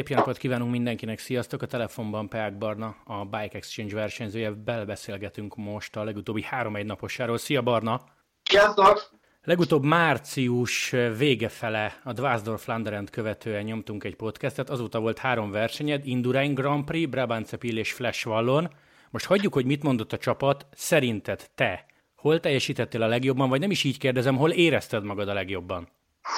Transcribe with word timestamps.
Szép 0.00 0.08
jó 0.08 0.16
napot 0.16 0.36
kívánunk 0.36 0.70
mindenkinek, 0.70 1.18
sziasztok! 1.18 1.62
A 1.62 1.66
telefonban 1.66 2.28
Peák 2.28 2.58
Barna, 2.58 2.96
a 3.04 3.24
Bike 3.24 3.56
Exchange 3.56 3.94
versenyzője. 3.94 4.50
Belbeszélgetünk 4.50 5.56
most 5.56 5.96
a 5.96 6.04
legutóbbi 6.04 6.42
három-egy 6.42 6.86
naposáról. 6.86 7.38
Szia 7.38 7.62
Barna! 7.62 8.04
Sziasztok! 8.42 9.10
Legutóbb 9.42 9.84
március 9.84 10.90
vége 11.16 11.48
fele 11.48 12.00
a 12.04 12.12
Dwásdorf 12.12 12.62
Flanderent 12.62 13.10
követően 13.10 13.62
nyomtunk 13.62 14.04
egy 14.04 14.16
podcastet, 14.16 14.70
azóta 14.70 15.00
volt 15.00 15.18
három 15.18 15.50
versenyed, 15.50 16.06
Indurain 16.06 16.54
Grand 16.54 16.84
Prix, 16.84 17.10
Brabantse 17.10 17.56
és 17.60 17.92
Flash 17.92 18.26
Wallon. 18.26 18.68
Most 19.10 19.26
hagyjuk, 19.26 19.54
hogy 19.54 19.66
mit 19.66 19.82
mondott 19.82 20.12
a 20.12 20.18
csapat, 20.18 20.66
szerinted 20.72 21.50
te 21.54 21.86
hol 22.14 22.40
teljesítettél 22.40 23.02
a 23.02 23.06
legjobban, 23.06 23.48
vagy 23.48 23.60
nem 23.60 23.70
is 23.70 23.84
így 23.84 23.98
kérdezem, 23.98 24.36
hol 24.36 24.50
érezted 24.50 25.04
magad 25.04 25.28
a 25.28 25.34
legjobban? 25.34 25.88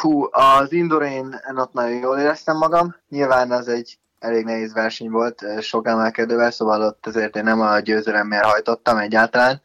Hú, 0.03 0.29
az 0.31 0.73
Indurain 0.73 1.41
ott 1.57 1.73
nagyon 1.73 1.99
jól 1.99 2.19
éreztem 2.19 2.57
magam. 2.57 2.97
Nyilván 3.09 3.51
az 3.51 3.69
egy 3.69 3.99
elég 4.19 4.45
nehéz 4.45 4.73
verseny 4.73 5.11
volt, 5.11 5.45
sok 5.61 5.87
emelkedővel, 5.87 6.51
szóval 6.51 6.83
ott 6.83 7.07
azért 7.07 7.37
én 7.37 7.43
nem 7.43 7.61
a 7.61 7.79
győzelemért 7.79 8.45
hajtottam 8.45 8.97
egyáltalán, 8.97 9.61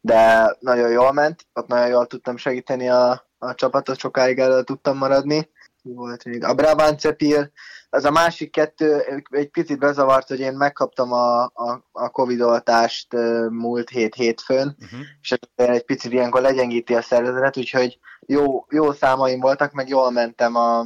de 0.00 0.52
nagyon 0.60 0.90
jól 0.90 1.12
ment, 1.12 1.46
ott 1.52 1.66
nagyon 1.66 1.88
jól 1.88 2.06
tudtam 2.06 2.36
segíteni 2.36 2.88
a, 2.88 3.26
a 3.38 3.54
csapatot, 3.54 3.98
sokáig 3.98 4.38
elő 4.38 4.62
tudtam 4.62 4.96
maradni. 4.96 5.48
Volt 5.82 6.24
még 6.24 6.44
a 6.44 6.54
Brabant 6.54 7.00
Cepil, 7.00 7.50
az 7.90 8.04
a 8.04 8.10
másik 8.10 8.50
kettő 8.50 9.00
egy 9.30 9.48
picit 9.48 9.78
bezavart, 9.78 10.28
hogy 10.28 10.40
én 10.40 10.52
megkaptam 10.52 11.12
a, 11.12 11.42
a, 11.42 11.88
a 11.92 12.08
Covid 12.08 12.40
oltást 12.40 13.12
múlt 13.50 13.88
hét 13.88 14.14
hétfőn, 14.14 14.76
uh-huh. 14.80 15.00
és 15.22 15.38
egy 15.54 15.84
picit 15.84 16.12
ilyenkor 16.12 16.40
legyengíti 16.40 16.94
a 16.94 17.02
szervezetet, 17.02 17.56
úgyhogy 17.56 17.98
jó, 18.26 18.66
jó 18.70 18.92
számaim 18.92 19.40
voltak, 19.40 19.72
meg 19.72 19.88
jól 19.88 20.10
mentem 20.10 20.56
a, 20.56 20.78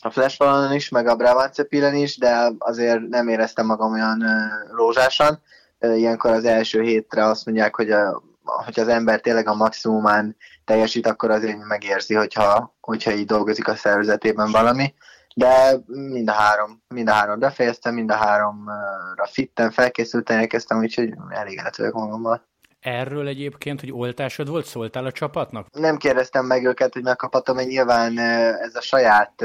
a 0.00 0.10
Flash 0.10 0.38
Vallonon 0.38 0.72
is, 0.72 0.88
meg 0.88 1.06
a 1.06 1.16
Brabant 1.16 1.54
Cepilen 1.54 1.94
is, 1.94 2.18
de 2.18 2.52
azért 2.58 3.08
nem 3.08 3.28
éreztem 3.28 3.66
magam 3.66 3.92
olyan 3.92 4.24
rózsásan. 4.70 5.42
Ilyenkor 5.78 6.30
az 6.30 6.44
első 6.44 6.82
hétre 6.82 7.24
azt 7.24 7.44
mondják, 7.44 7.76
hogy 7.76 7.90
a, 7.90 8.22
hogy 8.44 8.80
az 8.80 8.88
ember 8.88 9.20
tényleg 9.20 9.48
a 9.48 9.54
maximumán 9.54 10.36
teljesít, 10.64 11.06
akkor 11.06 11.30
azért 11.30 11.64
megérzi, 11.64 12.14
hogyha, 12.14 12.76
hogyha 12.80 13.12
így 13.12 13.26
dolgozik 13.26 13.68
a 13.68 13.74
szervezetében 13.74 14.50
valami. 14.50 14.94
De 15.34 15.76
mind 15.86 16.28
a 16.28 16.32
három, 16.32 16.82
mind 16.88 17.08
a 17.08 17.12
három 17.12 17.38
befejeztem, 17.38 17.94
mind 17.94 18.10
a 18.10 18.14
háromra 18.14 19.26
fitten, 19.26 19.70
felkészülten 19.70 20.38
elkezdtem, 20.38 20.78
úgyhogy 20.78 21.14
elégedett 21.28 21.76
vagyok 21.76 21.94
magammal. 21.94 22.46
Erről 22.80 23.26
egyébként, 23.26 23.80
hogy 23.80 23.92
oltásod 23.92 24.48
volt, 24.48 24.64
szóltál 24.64 25.04
a 25.04 25.12
csapatnak? 25.12 25.66
Nem 25.72 25.96
kérdeztem 25.96 26.46
meg 26.46 26.64
őket, 26.64 26.92
hogy 26.92 27.02
megkaphatom, 27.02 27.56
hogy 27.56 27.66
nyilván 27.66 28.18
ez 28.18 28.74
a 28.74 28.80
saját 28.80 29.44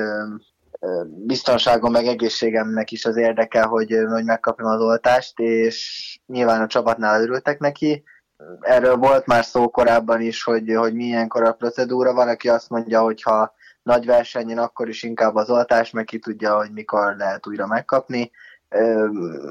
biztonságom 1.07 1.91
meg 1.91 2.05
egészségemnek 2.05 2.91
is 2.91 3.05
az 3.05 3.17
érdeke, 3.17 3.61
hogy, 3.61 3.97
hogy 4.09 4.23
megkapjam 4.23 4.69
az 4.69 4.81
oltást, 4.81 5.39
és 5.39 6.19
nyilván 6.25 6.61
a 6.61 6.67
csapatnál 6.67 7.21
örültek 7.21 7.59
neki. 7.59 8.03
Erről 8.59 8.95
volt 8.95 9.25
már 9.25 9.45
szó 9.45 9.69
korábban 9.69 10.21
is, 10.21 10.43
hogy, 10.43 10.73
hogy 10.75 10.93
milyenkor 10.93 11.43
a 11.43 11.51
procedúra 11.51 12.13
van, 12.13 12.27
aki 12.27 12.49
azt 12.49 12.69
mondja, 12.69 13.01
hogy 13.01 13.21
ha 13.21 13.53
nagy 13.83 14.05
versenyen, 14.05 14.57
akkor 14.57 14.89
is 14.89 15.03
inkább 15.03 15.35
az 15.35 15.49
oltás, 15.49 15.91
meg 15.91 16.05
ki 16.05 16.19
tudja, 16.19 16.55
hogy 16.55 16.71
mikor 16.71 17.15
lehet 17.15 17.47
újra 17.47 17.67
megkapni. 17.67 18.31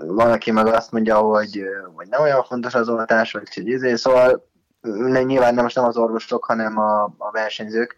Van, 0.07 0.31
aki 0.31 0.51
meg 0.51 0.67
azt 0.67 0.93
mondja, 0.93 1.17
hogy, 1.17 1.63
hogy 1.95 2.09
nem 2.09 2.21
olyan 2.21 2.45
fontos 2.45 2.75
az 2.75 2.89
oltás, 2.89 3.33
vagy 3.33 3.55
hogy 3.55 3.67
izé, 3.67 3.95
szóval 3.95 4.49
nyilván 5.25 5.55
nem 5.55 5.63
most 5.63 5.77
nem 5.77 5.85
az 5.85 5.97
orvosok, 5.97 6.45
hanem 6.45 6.79
a, 6.79 7.03
a 7.03 7.31
versenyzők. 7.31 7.97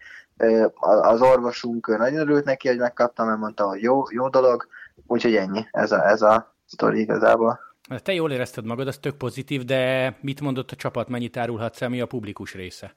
Az 1.01 1.23
orvosunk 1.23 1.99
nagyon 1.99 2.21
örült 2.21 2.45
neki, 2.45 2.69
hogy 2.69 2.79
megkaptam, 2.79 3.27
mert 3.27 3.39
mondta, 3.39 3.69
hogy 3.69 3.83
jó, 3.83 4.03
jó 4.11 4.29
dolog, 4.29 4.67
úgyhogy 5.07 5.37
ennyi, 5.37 5.67
ez 5.71 5.93
a, 5.93 6.09
ez 6.09 6.23
a 6.23 6.55
sztori 6.67 7.01
igazából. 7.01 7.68
Te 7.89 8.13
jól 8.13 8.33
érezted 8.33 8.65
magad, 8.65 8.89
az 8.89 8.99
tök 8.99 9.17
pozitív, 9.17 9.65
de 9.65 10.15
mit 10.21 10.41
mondott 10.41 10.71
a 10.71 10.77
csapat, 10.77 11.09
mennyit 11.09 11.37
árulhatsz 11.37 11.83
el, 11.83 11.89
mi 11.89 12.01
a 12.01 12.07
publikus 12.07 12.55
része? 12.55 12.95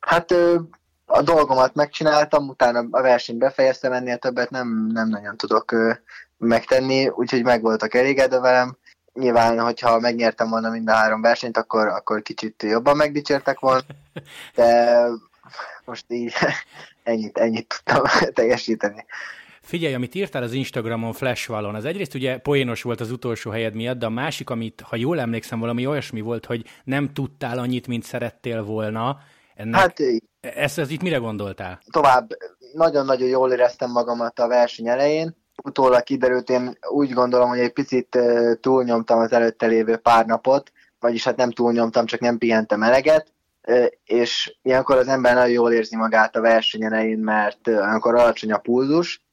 Hát 0.00 0.30
a 1.04 1.22
dolgomat 1.22 1.74
megcsináltam, 1.74 2.48
utána 2.48 2.86
a 2.90 3.02
versenyt 3.02 3.38
befejeztem, 3.38 3.92
ennél 3.92 4.18
többet 4.18 4.50
nem, 4.50 4.86
nem 4.92 5.08
nagyon 5.08 5.36
tudok 5.36 5.74
megtenni, 6.38 7.08
úgyhogy 7.08 7.42
meg 7.42 7.62
voltak 7.62 7.94
elégedve 7.94 8.40
velem. 8.40 8.76
Nyilván, 9.12 9.60
hogyha 9.60 10.00
megnyertem 10.00 10.48
volna 10.48 10.70
mind 10.70 10.88
a 10.88 10.92
három 10.92 11.20
versenyt, 11.20 11.56
akkor, 11.56 11.86
akkor 11.86 12.22
kicsit 12.22 12.62
jobban 12.62 12.96
megdicsértek 12.96 13.58
volna, 13.58 13.84
de 14.54 15.08
most 15.84 16.04
így 16.08 16.32
ennyit, 17.02 17.38
ennyit 17.38 17.68
tudtam 17.68 18.02
teljesíteni. 18.34 19.04
Figyelj, 19.64 19.94
amit 19.94 20.14
írtál 20.14 20.42
az 20.42 20.52
Instagramon 20.52 21.12
Flash 21.12 21.50
Wallon, 21.50 21.74
az 21.74 21.84
egyrészt 21.84 22.14
ugye 22.14 22.38
poénos 22.38 22.82
volt 22.82 23.00
az 23.00 23.10
utolsó 23.10 23.50
helyed 23.50 23.74
miatt, 23.74 23.98
de 23.98 24.06
a 24.06 24.10
másik, 24.10 24.50
amit, 24.50 24.80
ha 24.80 24.96
jól 24.96 25.20
emlékszem, 25.20 25.60
valami 25.60 25.86
olyasmi 25.86 26.20
volt, 26.20 26.46
hogy 26.46 26.64
nem 26.84 27.12
tudtál 27.12 27.58
annyit, 27.58 27.86
mint 27.86 28.02
szerettél 28.02 28.64
volna. 28.64 29.18
Ennek, 29.54 29.80
hát, 29.80 30.00
ezt, 30.40 30.78
ezt 30.78 30.90
itt 30.90 31.02
mire 31.02 31.16
gondoltál? 31.16 31.78
Tovább 31.90 32.28
nagyon-nagyon 32.72 33.28
jól 33.28 33.52
éreztem 33.52 33.90
magamat 33.90 34.38
a 34.38 34.48
verseny 34.48 34.88
elején, 34.88 35.36
utólag 35.62 36.02
kiderült, 36.02 36.50
én 36.50 36.78
úgy 36.88 37.10
gondolom, 37.10 37.48
hogy 37.48 37.58
egy 37.58 37.72
picit 37.72 38.18
túlnyomtam 38.60 39.18
az 39.18 39.32
előtte 39.32 39.66
lévő 39.66 39.96
pár 39.96 40.26
napot, 40.26 40.72
vagyis 41.00 41.24
hát 41.24 41.36
nem 41.36 41.50
túlnyomtam, 41.50 42.06
csak 42.06 42.20
nem 42.20 42.38
pihentem 42.38 42.82
eleget, 42.82 43.32
és 44.04 44.56
ilyenkor 44.62 44.96
az 44.96 45.08
ember 45.08 45.34
nagyon 45.34 45.50
jól 45.50 45.72
érzi 45.72 45.96
magát 45.96 46.36
a 46.36 46.40
verseny 46.40 46.84
elején, 46.84 47.18
mert 47.18 47.68
amikor 47.68 48.14
alacsony 48.14 48.52
a 48.52 48.58
pulzus, 48.58 49.23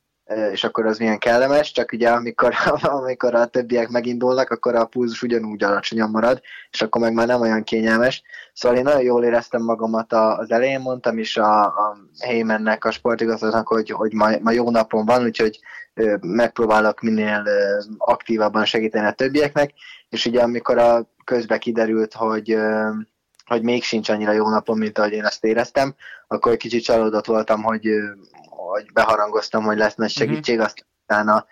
és 0.52 0.64
akkor 0.64 0.86
az 0.86 0.98
milyen 0.98 1.20
kellemes, 1.20 1.72
csak 1.72 1.92
ugye 1.92 2.10
amikor, 2.10 2.54
amikor 2.82 3.36
a 3.36 3.46
többiek 3.46 3.90
megindulnak, 3.90 4.50
akkor 4.50 4.76
a 4.76 4.86
pulzus 4.86 5.22
ugyanúgy 5.22 5.64
alacsonyan 5.64 6.10
marad, 6.10 6.42
és 6.72 6.82
akkor 6.82 7.02
meg 7.02 7.14
már 7.14 7.28
nem 7.28 7.42
olyan 7.42 7.64
kényelmes. 7.64 8.22
Szóval 8.54 8.78
én 8.78 8.84
nagyon 8.84 9.02
jól 9.02 9.24
éreztem 9.24 9.62
magamat 9.64 10.14
az 10.14 10.52
elején, 10.52 10.80
mondtam 10.80 11.18
is 11.18 11.38
a, 11.38 11.62
a 11.66 11.98
Heymannek, 12.20 12.86
a 12.86 12.92
sportigazgatónak, 12.92 13.68
hogy, 13.68 13.90
hogy 13.90 14.14
ma, 14.14 14.30
ma 14.42 14.52
jó 14.52 14.70
napon 14.70 15.06
van, 15.06 15.24
úgyhogy 15.24 15.60
megpróbálok 16.22 17.02
minél 17.02 17.44
aktívabban 17.98 18.66
segíteni 18.66 19.06
a 19.08 19.12
többieknek, 19.12 19.72
és 20.10 20.26
ugye 20.26 20.42
amikor 20.42 20.78
a 20.78 21.10
közbe 21.24 21.58
kiderült, 21.58 22.14
hogy 22.14 22.58
hogy 23.46 23.64
még 23.64 23.84
sincs 23.84 24.10
annyira 24.10 24.32
jó 24.32 24.50
napom, 24.50 24.78
mint 24.78 24.98
ahogy 24.98 25.12
én 25.12 25.26
ezt 25.26 25.44
éreztem, 25.44 25.96
akkor 26.28 26.52
egy 26.52 26.58
kicsit 26.58 26.84
csalódott 26.84 27.26
voltam, 27.26 27.64
hogy, 27.64 27.88
hogy 28.72 28.92
beharangoztam, 28.94 29.64
hogy 29.64 29.78
lesz 29.78 29.96
nagy 29.96 30.12
mhm. 30.16 30.24
segítség, 30.24 30.56
mm-hmm. 30.56 30.66
aztán 30.66 31.46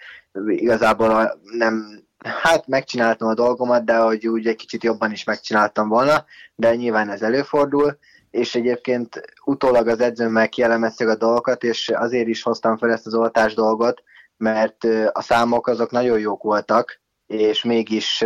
igazából 0.48 1.40
nem, 1.58 2.04
hát 2.42 2.68
megcsináltam 2.68 3.28
a 3.28 3.34
dolgomat, 3.34 3.86
de 3.86 3.98
hogy 3.98 4.28
úgy 4.28 4.48
egy 4.48 4.56
kicsit 4.56 4.84
jobban 4.84 5.12
is 5.12 5.24
megcsináltam 5.24 5.90
volna, 5.90 6.26
de 6.56 6.76
nyilván 6.76 7.10
ez 7.10 7.22
előfordul, 7.22 7.98
és 8.32 8.56
egyébként 8.56 9.22
utólag 9.46 9.88
az 9.88 10.00
edzőmmel 10.00 10.50
kielemeztük 10.50 11.08
a 11.08 11.16
dolgokat, 11.16 11.64
és 11.64 11.90
azért 11.90 12.28
is 12.28 12.42
hoztam 12.42 12.78
fel 12.78 12.92
ezt 12.92 13.06
az 13.06 13.14
oltás 13.14 13.54
dolgot, 13.54 14.04
mert 14.38 14.84
a 15.12 15.22
számok 15.22 15.68
azok 15.68 15.92
nagyon 15.92 16.20
jók 16.20 16.44
voltak, 16.44 17.02
és 17.26 17.64
mégis 17.64 18.26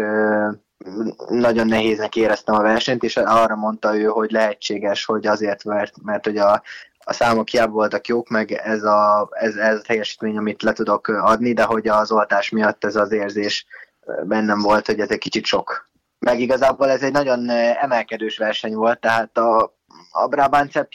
nagyon 1.30 1.68
nehéznek 1.68 2.16
éreztem 2.16 2.56
a 2.56 2.62
versenyt, 2.62 3.04
és 3.04 3.18
arra 3.18 3.56
mondta 3.56 3.98
ő, 3.98 4.06
hogy 4.06 4.32
lehetséges, 4.32 5.06
hogy 5.06 5.28
azért, 5.28 5.64
mert, 5.64 5.94
mert 6.04 6.26
hogy 6.26 6.38
a, 6.38 6.62
a 7.00 7.14
számok 7.14 7.50
hiába 7.50 7.72
voltak 7.72 8.08
jók, 8.08 8.30
meg 8.30 8.52
ez 8.52 8.84
a, 8.84 9.30
ez, 9.32 9.56
ez 9.56 9.78
a 9.78 9.82
teljesítmény, 9.82 10.38
amit 10.38 10.62
le 10.62 10.74
tudok 10.74 11.08
adni, 11.08 11.54
de 11.54 11.64
hogy 11.64 11.88
az 11.88 12.12
oltás 12.12 12.50
miatt 12.50 12.86
ez 12.86 12.96
az 12.96 13.12
érzés 13.12 13.66
bennem 14.24 14.60
volt, 14.60 14.86
hogy 14.86 15.00
ez 15.00 15.10
egy 15.10 15.18
kicsit 15.18 15.46
sok. 15.46 15.92
Meg 16.20 16.40
igazából 16.40 16.90
ez 16.90 17.04
egy 17.04 17.12
nagyon 17.12 17.50
emelkedős 17.82 18.38
verseny 18.38 18.74
volt, 18.74 19.00
tehát 19.00 19.38
a, 19.38 19.76
a 20.12 20.28
Brabant 20.28 20.88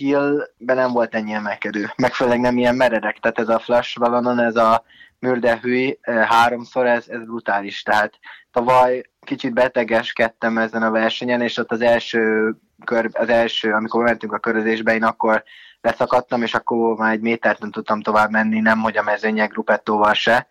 be 0.57 0.75
nem 0.75 0.93
volt 0.93 1.15
ennyi 1.15 1.33
emelkedő, 1.33 1.91
meg 1.97 2.13
főleg 2.13 2.41
nem 2.41 2.57
ilyen 2.57 2.75
meredek, 2.75 3.19
tehát 3.19 3.39
ez 3.39 3.49
a 3.49 3.59
Flash 3.59 3.99
Vallonon, 3.99 4.39
ez 4.39 4.57
a 4.57 4.85
Mürdehüly 5.19 5.99
háromszor, 6.03 6.87
ez, 6.87 7.05
ez 7.09 7.25
brutális, 7.25 7.83
tehát 7.83 8.19
tavaly 8.51 9.03
kicsit 9.29 9.55
betegeskedtem 9.55 10.59
ezen 10.59 10.83
a 10.83 10.91
versenyen, 10.91 11.41
és 11.41 11.57
ott 11.57 11.73
az 11.73 11.81
első, 11.81 12.55
kör, 12.85 13.11
az 13.13 13.29
első 13.29 13.73
amikor 13.73 14.05
mentünk 14.05 14.33
a 14.33 14.39
körözésbe, 14.39 14.95
én 14.95 15.05
akkor 15.05 15.45
leszakadtam, 15.81 16.43
és 16.43 16.55
akkor 16.55 16.97
már 16.97 17.13
egy 17.13 17.21
métert 17.21 17.61
nem 17.61 17.71
tudtam 17.71 18.01
tovább 18.01 18.31
menni, 18.31 18.61
nem 18.61 18.79
hogy 18.79 18.97
a 18.97 19.03
mezőnyek 19.03 19.51
gruppettóval 19.51 20.15
se. 20.15 20.49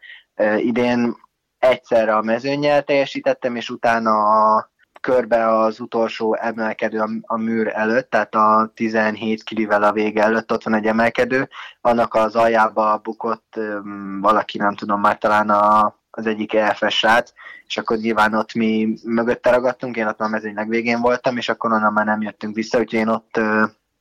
Idén 0.57 1.15
egyszerre 1.59 2.15
a 2.15 2.21
mezőnyel 2.21 2.83
teljesítettem, 2.83 3.55
és 3.55 3.69
utána 3.69 4.11
a 4.11 4.71
körbe 5.01 5.59
az 5.59 5.79
utolsó 5.79 6.35
emelkedő 6.35 7.03
a 7.21 7.37
műr 7.37 7.71
előtt, 7.75 8.09
tehát 8.09 8.35
a 8.35 8.71
17 8.75 9.43
kilivel 9.43 9.83
a 9.83 9.91
vége 9.91 10.23
előtt 10.23 10.51
ott 10.51 10.63
van 10.63 10.73
egy 10.73 10.85
emelkedő, 10.85 11.49
annak 11.81 12.13
az 12.13 12.35
aljába 12.35 12.99
bukott 13.03 13.59
valaki, 14.21 14.57
nem 14.57 14.75
tudom, 14.75 14.99
már 14.99 15.17
talán 15.17 15.49
a, 15.49 15.95
az 16.17 16.25
egyik 16.25 16.53
EFS 16.53 17.05
és 17.67 17.77
akkor 17.77 17.97
nyilván 17.97 18.33
ott 18.33 18.53
mi 18.53 18.97
mögötte 19.03 19.49
ragadtunk, 19.49 19.95
én 19.95 20.07
ott 20.07 20.17
már 20.17 20.29
mezőny 20.29 20.53
legvégén 20.53 21.01
voltam, 21.01 21.37
és 21.37 21.49
akkor 21.49 21.71
onnan 21.71 21.93
már 21.93 22.05
nem 22.05 22.21
jöttünk 22.21 22.55
vissza, 22.55 22.79
úgyhogy 22.79 22.99
én 22.99 23.07
ott 23.07 23.39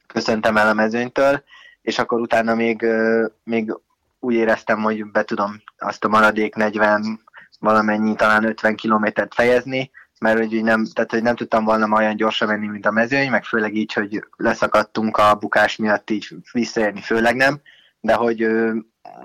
köszöntem 0.06 0.56
el 0.56 0.68
a 0.68 0.72
mezőnytől, 0.72 1.42
és 1.82 1.98
akkor 1.98 2.20
utána 2.20 2.54
még, 2.54 2.86
még 3.44 3.78
úgy 4.20 4.34
éreztem, 4.34 4.82
hogy 4.82 5.10
be 5.10 5.24
tudom 5.24 5.62
azt 5.78 6.04
a 6.04 6.08
maradék 6.08 6.54
40, 6.54 7.20
valamennyi, 7.60 8.14
talán 8.14 8.44
50 8.44 8.76
kilométert 8.76 9.34
fejezni, 9.34 9.90
mert 10.20 10.38
hogy 10.38 10.62
nem, 10.62 10.86
tehát, 10.92 11.10
hogy 11.10 11.22
nem 11.22 11.36
tudtam 11.36 11.64
volna 11.64 11.96
olyan 11.96 12.16
gyorsan 12.16 12.48
menni, 12.48 12.66
mint 12.66 12.86
a 12.86 12.90
mezőny, 12.90 13.30
meg 13.30 13.44
főleg 13.44 13.74
így, 13.74 13.92
hogy 13.92 14.24
leszakadtunk 14.36 15.16
a 15.16 15.34
bukás 15.34 15.76
miatt, 15.76 16.10
így 16.10 16.28
visszaérni 16.52 17.00
főleg 17.00 17.36
nem, 17.36 17.60
de 18.00 18.14
hogy, 18.14 18.48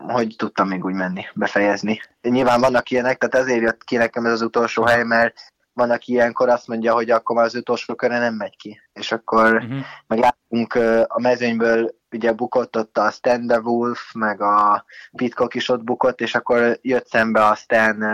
hogy 0.07 0.35
tudtam 0.37 0.67
még 0.67 0.85
úgy 0.85 0.93
menni, 0.93 1.25
befejezni. 1.33 2.01
Nyilván 2.21 2.59
vannak 2.59 2.89
ilyenek, 2.89 3.17
tehát 3.17 3.45
ezért 3.47 3.61
jött 3.61 3.83
ki 3.83 3.95
nekem 3.95 4.25
ez 4.25 4.31
az 4.31 4.41
utolsó 4.41 4.83
hely, 4.83 5.03
mert 5.03 5.39
van, 5.73 5.91
aki 5.91 6.11
ilyenkor 6.11 6.49
azt 6.49 6.67
mondja, 6.67 6.93
hogy 6.93 7.09
akkor 7.09 7.35
már 7.35 7.45
az 7.45 7.55
utolsó 7.55 7.95
köre 7.95 8.19
nem 8.19 8.33
megy 8.33 8.57
ki. 8.57 8.81
És 8.93 9.11
akkor 9.11 9.55
uh-huh. 9.55 9.79
meg 10.07 10.19
látunk 10.19 10.73
a 11.07 11.19
mezőnyből, 11.19 11.95
ugye 12.11 12.31
bukott 12.31 12.77
ott 12.77 12.97
a 12.97 13.09
Stan 13.09 13.47
the 13.47 13.59
Wolf, 13.59 14.13
meg 14.13 14.41
a 14.41 14.85
Pitcock 15.15 15.55
is 15.55 15.69
ott 15.69 15.83
bukott, 15.83 16.21
és 16.21 16.35
akkor 16.35 16.77
jött 16.81 17.07
szembe 17.07 17.45
a 17.45 17.55
Stan 17.55 18.05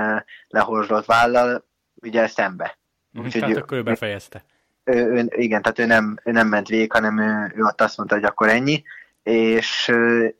lehorzsolt 0.47 1.05
vállal, 1.05 1.65
ugye 1.95 2.27
szembe. 2.27 2.77
Uh-huh. 3.11 3.25
Úgyhogy 3.25 3.41
tehát 3.41 3.55
ő, 3.55 3.59
akkor 3.59 3.77
ő 3.77 3.83
befejezte. 3.83 4.43
Ő, 4.83 5.11
ő, 5.11 5.27
igen, 5.29 5.61
tehát 5.61 5.79
ő 5.79 5.85
nem, 5.85 6.17
ő 6.23 6.31
nem 6.31 6.47
ment 6.47 6.67
végig, 6.67 6.91
hanem 6.91 7.19
ő, 7.19 7.53
ő 7.55 7.63
ott 7.63 7.81
azt 7.81 7.97
mondta, 7.97 8.15
hogy 8.15 8.23
akkor 8.23 8.49
ennyi 8.49 8.83
és 9.27 9.91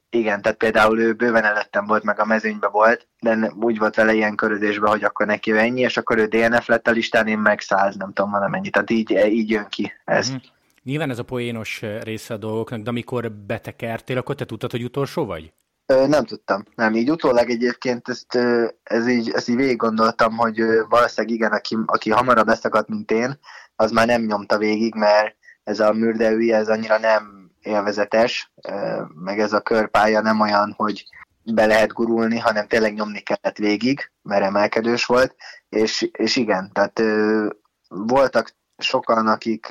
igen, 0.10 0.42
tehát 0.42 0.58
például 0.58 1.00
ő 1.00 1.14
bőven 1.14 1.44
előttem 1.44 1.86
volt, 1.86 2.04
meg 2.04 2.20
a 2.20 2.26
mezőnybe 2.26 2.68
volt, 2.68 3.08
de 3.20 3.52
úgy 3.60 3.78
volt 3.78 3.96
vele 3.96 4.14
ilyen 4.14 4.36
körözésben, 4.36 4.90
hogy 4.90 5.04
akkor 5.04 5.26
neki 5.26 5.52
ennyi, 5.52 5.82
és 5.82 5.98
akkor 5.98 6.18
ő 6.18 6.26
DNF 6.26 6.68
lett 6.68 6.88
a 6.88 6.92
listán, 6.92 7.28
én 7.28 7.38
meg 7.38 7.60
száz, 7.60 7.96
nem 7.96 8.14
tudom 8.14 8.32
valamennyi, 8.32 8.70
tehát 8.70 8.90
így, 8.90 9.12
így 9.12 9.50
jön 9.50 9.68
ki 9.70 9.94
ez. 10.06 10.30
Mm-hmm. 10.30 10.38
Nyilván 10.84 11.10
ez 11.10 11.20
a 11.20 11.24
poénos 11.24 11.82
része 12.02 12.34
a 12.34 12.38
dolgoknak, 12.38 12.82
de 12.82 12.90
amikor 12.90 13.32
betekertél, 13.32 14.18
akkor 14.18 14.36
te 14.36 14.46
tudtad, 14.46 14.72
hogy 14.72 14.84
utolsó 14.84 15.26
vagy? 15.26 15.54
Ö, 15.86 16.08
nem 16.08 16.26
tudtam. 16.26 16.64
Nem, 16.76 16.96
így 16.96 17.12
utólag 17.12 17.50
egyébként 17.50 18.10
ezt, 18.10 18.36
ez 18.84 19.08
így, 19.08 19.30
ezt 19.30 19.50
így 19.50 19.56
végig 19.56 19.78
gondoltam, 19.78 20.38
hogy 20.38 20.58
valószínűleg 20.90 21.36
igen, 21.36 21.52
aki, 21.52 21.78
aki 21.86 22.10
hamarabb 22.10 22.46
beszakadt, 22.46 22.88
mint 22.88 23.12
én, 23.12 23.40
az 23.76 23.92
már 23.92 24.08
nem 24.08 24.22
nyomta 24.22 24.58
végig, 24.58 24.96
mert 24.96 25.36
ez 25.64 25.80
a 25.80 25.94
mürdeői, 25.94 26.54
ez 26.54 26.70
annyira 26.70 26.98
nem 26.98 27.47
élvezetes, 27.68 28.52
meg 29.14 29.40
ez 29.40 29.54
a 29.54 29.62
körpálya 29.62 30.22
nem 30.22 30.40
olyan, 30.40 30.74
hogy 30.78 31.06
be 31.44 31.66
lehet 31.66 31.94
gurulni, 31.94 32.38
hanem 32.38 32.68
tényleg 32.68 32.94
nyomni 32.94 33.20
kellett 33.20 33.58
végig, 33.58 34.12
mert 34.22 34.44
emelkedős 34.44 35.06
volt, 35.06 35.36
és, 35.70 36.10
és 36.12 36.36
igen, 36.36 36.72
tehát 36.74 37.02
voltak 37.88 38.56
sokan, 38.78 39.28
akik 39.28 39.68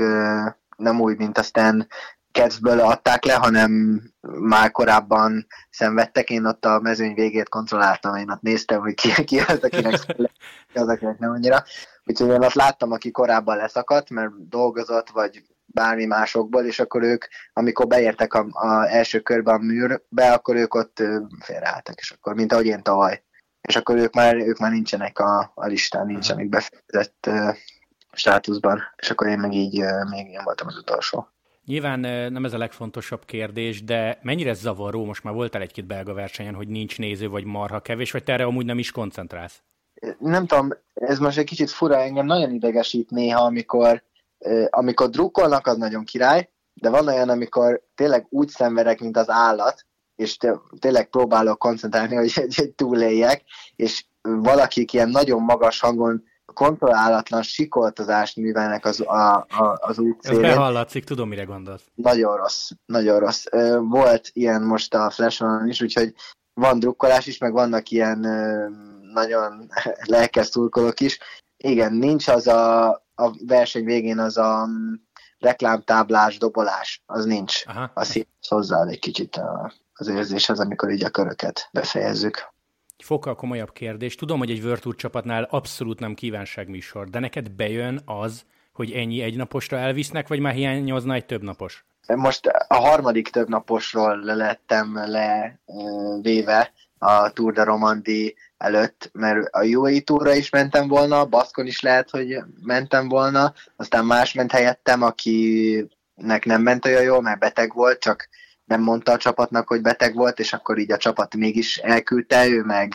nem 0.76 1.00
úgy, 1.00 1.16
mint 1.16 1.38
aztán 1.38 1.88
kedvből 2.36 2.80
adták 2.80 3.24
le, 3.24 3.34
hanem 3.34 4.02
már 4.40 4.70
korábban 4.70 5.46
szenvedtek. 5.70 6.30
Én 6.30 6.44
ott 6.44 6.64
a 6.64 6.80
mezőny 6.80 7.14
végét 7.14 7.48
kontrolláltam, 7.48 8.14
én 8.14 8.30
ott 8.30 8.40
néztem, 8.40 8.80
hogy 8.80 8.94
ki, 8.94 9.24
ki 9.24 9.38
az, 9.38 9.58
akinek 9.62 9.92
az, 10.74 10.88
akinek 10.88 11.18
nem 11.18 11.30
annyira. 11.30 11.64
Úgyhogy 12.04 12.28
én 12.28 12.42
ott 12.42 12.52
láttam, 12.52 12.92
aki 12.92 13.10
korábban 13.10 13.56
leszakadt, 13.56 14.10
mert 14.10 14.48
dolgozott, 14.48 15.10
vagy 15.10 15.42
bármi 15.76 16.04
másokból, 16.04 16.64
és 16.64 16.78
akkor 16.78 17.02
ők, 17.02 17.24
amikor 17.52 17.86
beértek 17.86 18.34
a, 18.34 18.46
a 18.50 18.88
első 18.88 19.20
körbe 19.20 19.52
a 19.52 19.58
műrbe, 19.58 20.32
akkor 20.32 20.56
ők 20.56 20.74
ott 20.74 21.02
félreálltak, 21.40 21.98
és 21.98 22.10
akkor, 22.10 22.34
mint 22.34 22.52
ahogy 22.52 22.66
én 22.66 22.82
tavaly. 22.82 23.22
És 23.60 23.76
akkor 23.76 23.96
ők 23.96 24.14
már, 24.14 24.36
ők 24.36 24.58
már 24.58 24.70
nincsenek 24.70 25.18
a, 25.18 25.52
a 25.54 25.66
listán, 25.66 26.06
nincsenek 26.06 26.48
befejezett 26.48 27.26
uh, 27.26 27.56
státuszban, 28.12 28.82
és 28.96 29.10
akkor 29.10 29.26
én 29.26 29.38
meg 29.38 29.52
így 29.52 29.80
uh, 29.80 30.10
még 30.10 30.26
én 30.26 30.40
voltam 30.44 30.66
az 30.66 30.76
utolsó. 30.76 31.28
Nyilván 31.64 32.00
nem 32.32 32.44
ez 32.44 32.52
a 32.52 32.58
legfontosabb 32.58 33.24
kérdés, 33.24 33.84
de 33.84 34.18
mennyire 34.22 34.54
zavaró, 34.54 35.04
most 35.04 35.24
már 35.24 35.34
voltál 35.34 35.62
egy-két 35.62 35.86
belga 35.86 36.14
versenyen, 36.14 36.54
hogy 36.54 36.68
nincs 36.68 36.98
néző, 36.98 37.28
vagy 37.28 37.44
marha 37.44 37.80
kevés, 37.80 38.10
vagy 38.10 38.24
te 38.24 38.32
erre 38.32 38.44
amúgy 38.44 38.64
nem 38.64 38.78
is 38.78 38.90
koncentrálsz? 38.90 39.62
Nem 40.18 40.46
tudom, 40.46 40.72
ez 40.94 41.18
most 41.18 41.38
egy 41.38 41.44
kicsit 41.44 41.70
fura, 41.70 42.00
engem 42.00 42.26
nagyon 42.26 42.54
idegesít 42.54 43.10
néha, 43.10 43.44
amikor 43.44 44.02
amikor 44.70 45.08
drukkolnak, 45.08 45.66
az 45.66 45.76
nagyon 45.76 46.04
király, 46.04 46.50
de 46.74 46.90
van 46.90 47.08
olyan, 47.08 47.28
amikor 47.28 47.82
tényleg 47.94 48.26
úgy 48.28 48.48
szenvedek, 48.48 49.00
mint 49.00 49.16
az 49.16 49.30
állat, 49.30 49.86
és 50.16 50.36
tényleg 50.78 51.08
próbálok 51.08 51.58
koncentrálni, 51.58 52.14
hogy, 52.14 52.32
hogy 52.32 52.72
túléljek, 52.74 53.42
és 53.76 54.04
valakik 54.20 54.92
ilyen 54.92 55.08
nagyon 55.08 55.42
magas 55.42 55.80
hangon 55.80 56.24
kontrollálatlan 56.54 57.42
sikoltozást 57.42 58.36
művelnek 58.36 58.84
az, 58.84 59.00
a, 59.00 59.34
a, 59.36 59.78
az 59.80 59.98
útszélén. 59.98 60.40
Behallatszik, 60.40 61.04
tudom, 61.04 61.28
mire 61.28 61.44
gondolsz. 61.44 61.82
Nagyon 61.94 62.36
rossz, 62.36 62.70
nagyon 62.86 63.18
rossz. 63.18 63.44
Volt 63.80 64.30
ilyen 64.32 64.62
most 64.62 64.94
a 64.94 65.10
flash 65.10 65.44
is, 65.66 65.80
úgyhogy 65.80 66.14
van 66.54 66.78
drukkolás 66.78 67.26
is, 67.26 67.38
meg 67.38 67.52
vannak 67.52 67.90
ilyen 67.90 68.18
nagyon 69.12 69.68
lelkes 70.14 70.46
szurkolók 70.46 71.00
is. 71.00 71.18
Igen, 71.56 71.92
nincs 71.92 72.28
az 72.28 72.46
a, 72.46 73.05
a 73.16 73.46
verseny 73.46 73.84
végén 73.84 74.18
az 74.18 74.36
a 74.36 74.66
mm, 74.66 74.92
reklámtáblás, 75.38 76.38
dobolás, 76.38 77.02
az 77.06 77.24
nincs. 77.24 77.62
Aha. 77.66 77.90
Azt 77.94 78.26
hozzá 78.48 78.86
egy 78.86 78.98
kicsit 78.98 79.40
az 79.94 80.08
érzéshez, 80.08 80.60
amikor 80.60 80.90
így 80.90 81.04
a 81.04 81.10
köröket 81.10 81.68
befejezzük. 81.72 82.54
Fokkal 83.04 83.34
komolyabb 83.34 83.72
kérdés. 83.72 84.14
Tudom, 84.14 84.38
hogy 84.38 84.50
egy 84.50 84.64
World 84.64 84.96
csapatnál 84.96 85.42
abszolút 85.42 86.00
nem 86.00 86.14
kívánságműsor, 86.14 87.08
de 87.08 87.18
neked 87.18 87.50
bejön 87.50 88.00
az, 88.04 88.44
hogy 88.72 88.92
ennyi 88.92 89.22
egynaposra 89.22 89.76
elvisznek, 89.76 90.28
vagy 90.28 90.40
már 90.40 90.54
hiányozna 90.54 91.14
egy 91.14 91.26
többnapos? 91.26 91.84
Most 92.14 92.46
a 92.46 92.74
harmadik 92.74 93.28
többnaposról 93.28 94.16
lettem 94.16 94.94
le 94.94 95.60
véve 96.20 96.72
a 96.98 97.30
Tour 97.30 97.52
de 97.52 97.64
Romandie 97.64 98.32
előtt, 98.56 99.10
mert 99.12 99.48
a 99.50 99.64
UAE 99.64 100.00
túra 100.00 100.34
is 100.34 100.50
mentem 100.50 100.88
volna, 100.88 101.24
Baszkon 101.24 101.66
is 101.66 101.80
lehet, 101.80 102.10
hogy 102.10 102.36
mentem 102.62 103.08
volna, 103.08 103.54
aztán 103.76 104.04
más 104.04 104.32
ment 104.32 104.52
helyettem, 104.52 105.02
akinek 105.02 106.44
nem 106.44 106.62
ment 106.62 106.86
olyan 106.86 107.02
jól, 107.02 107.22
mert 107.22 107.38
beteg 107.38 107.74
volt, 107.74 108.00
csak 108.00 108.28
nem 108.64 108.80
mondta 108.80 109.12
a 109.12 109.16
csapatnak, 109.16 109.68
hogy 109.68 109.80
beteg 109.80 110.14
volt, 110.14 110.38
és 110.38 110.52
akkor 110.52 110.78
így 110.78 110.92
a 110.92 110.96
csapat 110.96 111.36
mégis 111.36 111.76
elküldte, 111.76 112.48
ő 112.48 112.62
meg 112.62 112.92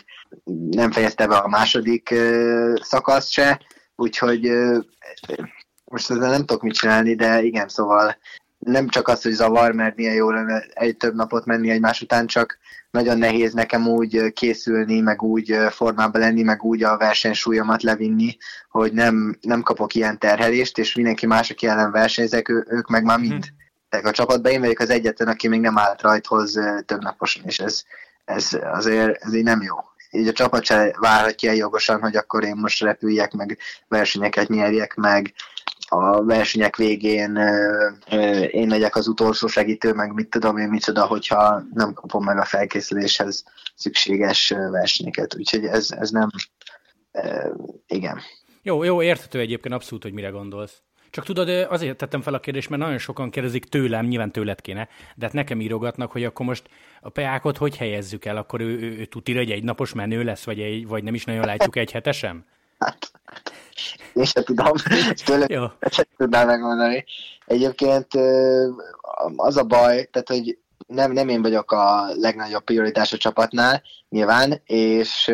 nem 0.70 0.92
fejezte 0.92 1.28
be 1.28 1.36
a 1.36 1.48
második 1.48 2.10
uh, 2.12 2.76
szakaszt 2.82 3.32
se, 3.32 3.62
úgyhogy 3.96 4.52
most 5.84 6.10
ezzel 6.10 6.30
nem 6.30 6.46
tudok 6.46 6.62
mit 6.62 6.74
csinálni, 6.74 7.16
de 7.16 7.42
igen, 7.42 7.68
szóval 7.68 8.18
nem 8.62 8.88
csak 8.88 9.08
az, 9.08 9.22
hogy 9.22 9.32
zavar, 9.32 9.72
mert 9.72 9.96
milyen 9.96 10.14
jó 10.14 10.30
lenne 10.30 10.64
egy 10.74 10.98
több 10.98 11.16
napot 11.16 11.46
menni 11.46 11.70
egymás 11.70 12.02
után, 12.02 12.28
csak 12.28 12.58
nagyon 12.92 13.18
nehéz 13.18 13.54
nekem 13.54 13.88
úgy 13.88 14.34
készülni, 14.34 15.00
meg 15.00 15.22
úgy 15.22 15.58
formában 15.70 16.22
lenni, 16.22 16.44
meg 16.44 16.64
úgy 16.64 16.84
a 16.84 16.98
versenysúlyomat 16.98 17.84
levinni, 17.84 18.38
hogy 18.70 18.94
nem, 18.94 19.38
nem 19.42 19.62
kapok 19.62 19.94
ilyen 19.94 20.20
terhelést, 20.20 20.78
és 20.78 20.96
mindenki 20.96 21.26
más, 21.26 21.50
aki 21.50 21.68
ellen 21.68 21.92
versenyzek, 21.92 22.50
ő, 22.50 22.66
ők 22.70 22.88
meg 22.88 23.04
már 23.04 23.20
mind. 23.20 23.46
Hmm. 23.46 24.06
A 24.06 24.12
csapatban 24.12 24.52
én 24.52 24.60
vagyok 24.60 24.80
az 24.80 24.90
egyetlen, 24.90 25.28
aki 25.28 25.48
még 25.48 25.60
nem 25.60 25.78
állt 25.78 26.02
rajthoz 26.02 26.60
több 26.86 27.02
naposan, 27.02 27.44
és 27.46 27.60
ez, 27.60 27.84
ez 28.26 28.58
azért 28.64 29.24
ez 29.24 29.34
így 29.34 29.44
nem 29.44 29.62
jó. 29.62 29.76
Így 30.12 30.28
a 30.28 30.32
csapat 30.32 30.64
se 30.64 30.96
várhatja 31.00 31.52
jogosan, 31.52 32.02
hogy 32.02 32.16
akkor 32.16 32.44
én 32.44 32.56
most 32.56 32.82
repüljek, 32.82 33.32
meg 33.32 33.58
versenyeket 33.88 34.48
nyerjek, 34.48 34.96
meg 34.96 35.34
a 35.94 36.24
versenyek 36.24 36.76
végén 36.76 37.36
én 38.52 38.68
legyek 38.68 38.96
az 38.96 39.08
utolsó 39.08 39.48
segítő, 39.48 39.94
meg 39.94 40.14
mit 40.14 40.30
tudom 40.30 40.58
én 40.58 40.68
micsoda, 40.68 41.06
hogyha 41.06 41.64
nem 41.74 41.94
kapom 41.94 42.24
meg 42.24 42.38
a 42.38 42.46
felkészüléshez 42.46 43.44
szükséges 43.76 44.50
versenyeket. 44.50 45.36
Úgyhogy 45.36 45.66
ez, 45.66 45.92
ez 45.92 46.10
nem... 46.10 46.30
Igen. 47.88 48.20
Jó, 48.62 48.84
jó, 48.84 49.02
érthető 49.02 49.40
egyébként 49.40 49.74
abszolút, 49.74 50.04
hogy 50.04 50.14
mire 50.14 50.30
gondolsz. 50.30 50.82
Csak 51.10 51.26
tudod, 51.26 51.50
azért 51.50 51.98
tettem 51.98 52.22
fel 52.22 52.34
a 52.34 52.40
kérdést, 52.40 52.70
mert 52.70 52.82
nagyon 52.82 52.98
sokan 52.98 53.30
kérdezik 53.30 53.66
tőlem, 53.66 54.06
nyilván 54.06 54.32
tőled 54.32 54.62
kéne, 54.62 54.88
de 55.16 55.26
hát 55.26 55.34
nekem 55.34 55.62
írogatnak, 55.62 56.12
hogy 56.12 56.24
akkor 56.24 56.46
most 56.46 56.70
a 57.02 57.10
peákot 57.10 57.58
hogy 57.58 57.78
helyezzük 57.78 58.26
el? 58.26 58.38
Akkor 58.38 58.62
ő, 58.62 58.80
ő, 58.80 58.98
ő 59.00 59.06
tudja, 59.06 59.36
hogy 59.38 59.52
egy 59.52 59.64
napos 59.64 59.94
menő 59.94 60.24
lesz, 60.24 60.44
vagy, 60.44 60.60
egy, 60.60 60.88
vagy 60.88 61.04
nem 61.04 61.14
is 61.14 61.26
nagyon 61.26 61.46
látjuk 61.46 61.76
egy 61.76 61.92
hetesem? 61.92 62.46
Hát, 62.80 63.12
én 64.14 64.24
sem 64.24 64.44
tudom, 64.44 64.72
tőle 65.26 65.72
sem 65.90 66.06
tudnám 66.18 66.48
megmondani. 66.48 67.06
Egyébként 67.46 68.08
az 69.36 69.58
a 69.58 69.64
baj, 69.64 70.06
tehát 70.12 70.28
hogy 70.28 70.58
nem, 70.88 71.12
nem 71.12 71.28
én 71.28 71.42
vagyok 71.42 71.72
a 71.72 72.06
legnagyobb 72.16 72.64
prioritás 72.64 73.14
a 73.14 73.18
csapatnál, 73.18 73.82
nyilván, 74.10 74.62
és 74.66 75.32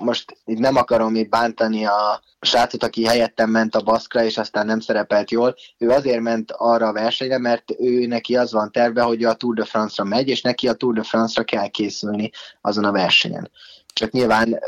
most 0.00 0.36
itt 0.44 0.58
nem 0.58 0.76
akarom 0.76 1.14
itt 1.14 1.28
bántani 1.28 1.86
a 1.86 2.22
srácot, 2.40 2.82
aki 2.82 3.04
helyettem 3.04 3.50
ment 3.50 3.74
a 3.74 3.80
baszkra, 3.80 4.24
és 4.24 4.38
aztán 4.38 4.66
nem 4.66 4.80
szerepelt 4.80 5.30
jól. 5.30 5.54
Ő 5.78 5.88
azért 5.88 6.20
ment 6.20 6.52
arra 6.56 6.86
a 6.86 6.92
versenyre, 6.92 7.38
mert 7.38 7.64
ő 7.78 8.06
neki 8.06 8.36
az 8.36 8.52
van 8.52 8.72
terve, 8.72 9.02
hogy 9.02 9.24
a 9.24 9.34
Tour 9.34 9.54
de 9.54 9.64
France-ra 9.64 10.04
megy, 10.04 10.28
és 10.28 10.40
neki 10.40 10.68
a 10.68 10.72
Tour 10.72 10.94
de 10.94 11.02
France-ra 11.02 11.44
kell 11.44 11.68
készülni 11.68 12.30
azon 12.60 12.84
a 12.84 12.92
versenyen. 12.92 13.50
Csak 13.92 14.10
nyilván 14.10 14.58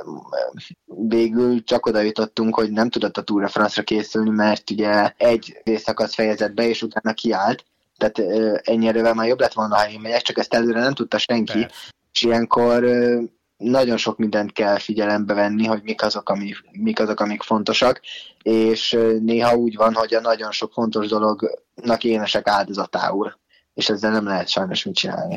végül 0.86 1.64
csak 1.64 1.86
oda 1.86 2.00
jutottunk, 2.00 2.54
hogy 2.54 2.70
nem 2.70 2.90
tudott 2.90 3.16
a 3.16 3.22
Tour 3.22 3.42
de 3.42 3.48
France-ra 3.48 3.82
készülni, 3.82 4.30
mert 4.30 4.70
ugye 4.70 5.12
egy 5.16 5.60
részszakasz 5.64 6.14
fejezett 6.14 6.54
be, 6.54 6.68
és 6.68 6.82
utána 6.82 7.14
kiállt. 7.14 7.64
Tehát 7.96 8.18
ennyi 8.68 8.86
erővel 8.86 9.14
már 9.14 9.26
jobb 9.26 9.40
lett 9.40 9.52
volna, 9.52 9.76
ha 9.76 9.88
én 9.88 10.00
megyek, 10.00 10.22
csak 10.22 10.38
ezt 10.38 10.54
előre 10.54 10.80
nem 10.80 10.94
tudta 10.94 11.18
senki. 11.18 11.52
Persze. 11.52 11.76
És 12.12 12.22
ilyenkor 12.22 12.84
nagyon 13.56 13.96
sok 13.96 14.18
mindent 14.18 14.52
kell 14.52 14.78
figyelembe 14.78 15.34
venni, 15.34 15.64
hogy 15.66 15.82
mik 15.82 16.02
azok, 16.02 16.28
ami, 16.28 16.52
mik 16.72 17.00
azok, 17.00 17.20
amik 17.20 17.42
fontosak, 17.42 18.00
és 18.42 18.98
néha 19.20 19.56
úgy 19.56 19.76
van, 19.76 19.94
hogy 19.94 20.14
a 20.14 20.20
nagyon 20.20 20.50
sok 20.50 20.72
fontos 20.72 21.08
dolognak 21.08 22.04
énesek 22.04 22.48
áldozatául, 22.48 23.38
és 23.74 23.88
ezzel 23.88 24.10
nem 24.10 24.26
lehet 24.26 24.48
sajnos 24.48 24.84
mit 24.84 24.94
csinálni. 24.94 25.36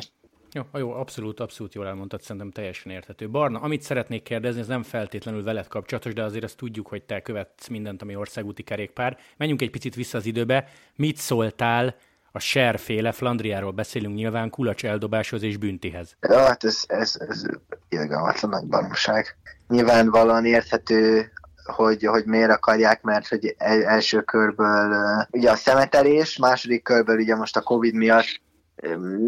Jó, 0.58 0.64
jó, 0.74 0.92
abszolút, 0.92 1.40
abszolút 1.40 1.74
jól 1.74 1.88
elmondtad, 1.88 2.22
szerintem 2.22 2.52
teljesen 2.52 2.92
érthető. 2.92 3.30
Barna, 3.30 3.60
amit 3.60 3.82
szeretnék 3.82 4.24
kérdezni, 4.24 4.62
ez 4.62 4.68
nem 4.68 4.84
feltétlenül 4.84 5.44
veled 5.44 5.68
kapcsolatos, 5.68 6.14
de 6.14 6.24
azért 6.24 6.44
azt 6.44 6.58
tudjuk, 6.58 6.88
hogy 6.88 7.04
te 7.04 7.22
követsz 7.22 7.68
mindent, 7.68 8.02
ami 8.02 8.16
országúti 8.16 8.64
kerékpár. 8.64 9.18
Menjünk 9.38 9.62
egy 9.62 9.70
picit 9.72 9.96
vissza 9.96 10.18
az 10.18 10.26
időbe. 10.26 10.68
Mit 10.96 11.18
szóltál 11.18 11.96
a 12.32 12.40
serféle, 12.40 13.12
Flandriáról 13.12 13.72
beszélünk 13.72 14.16
nyilván, 14.16 14.50
kulacs 14.50 14.86
eldobáshoz 14.86 15.44
és 15.44 15.58
büntihez? 15.58 16.16
Ja, 16.22 16.40
hát 16.40 16.64
ez, 16.64 16.84
ez, 16.88 17.16
ez 17.28 17.44
irgalmatlan 17.90 18.52
nagy 18.52 18.66
baromság. 18.66 19.38
Nyilvánvalóan 19.68 20.46
érthető 20.46 21.32
hogy, 21.64 22.04
hogy 22.06 22.26
miért 22.26 22.52
akarják, 22.52 23.02
mert 23.02 23.28
hogy 23.28 23.56
első 23.58 24.22
körből 24.22 24.96
ugye 25.32 25.52
a 25.52 25.56
szemetelés, 25.56 26.38
második 26.38 26.84
körből 26.84 27.20
ugye 27.20 27.36
most 27.36 27.58
a 27.58 27.62
Covid 27.62 27.94
miatt 27.94 28.46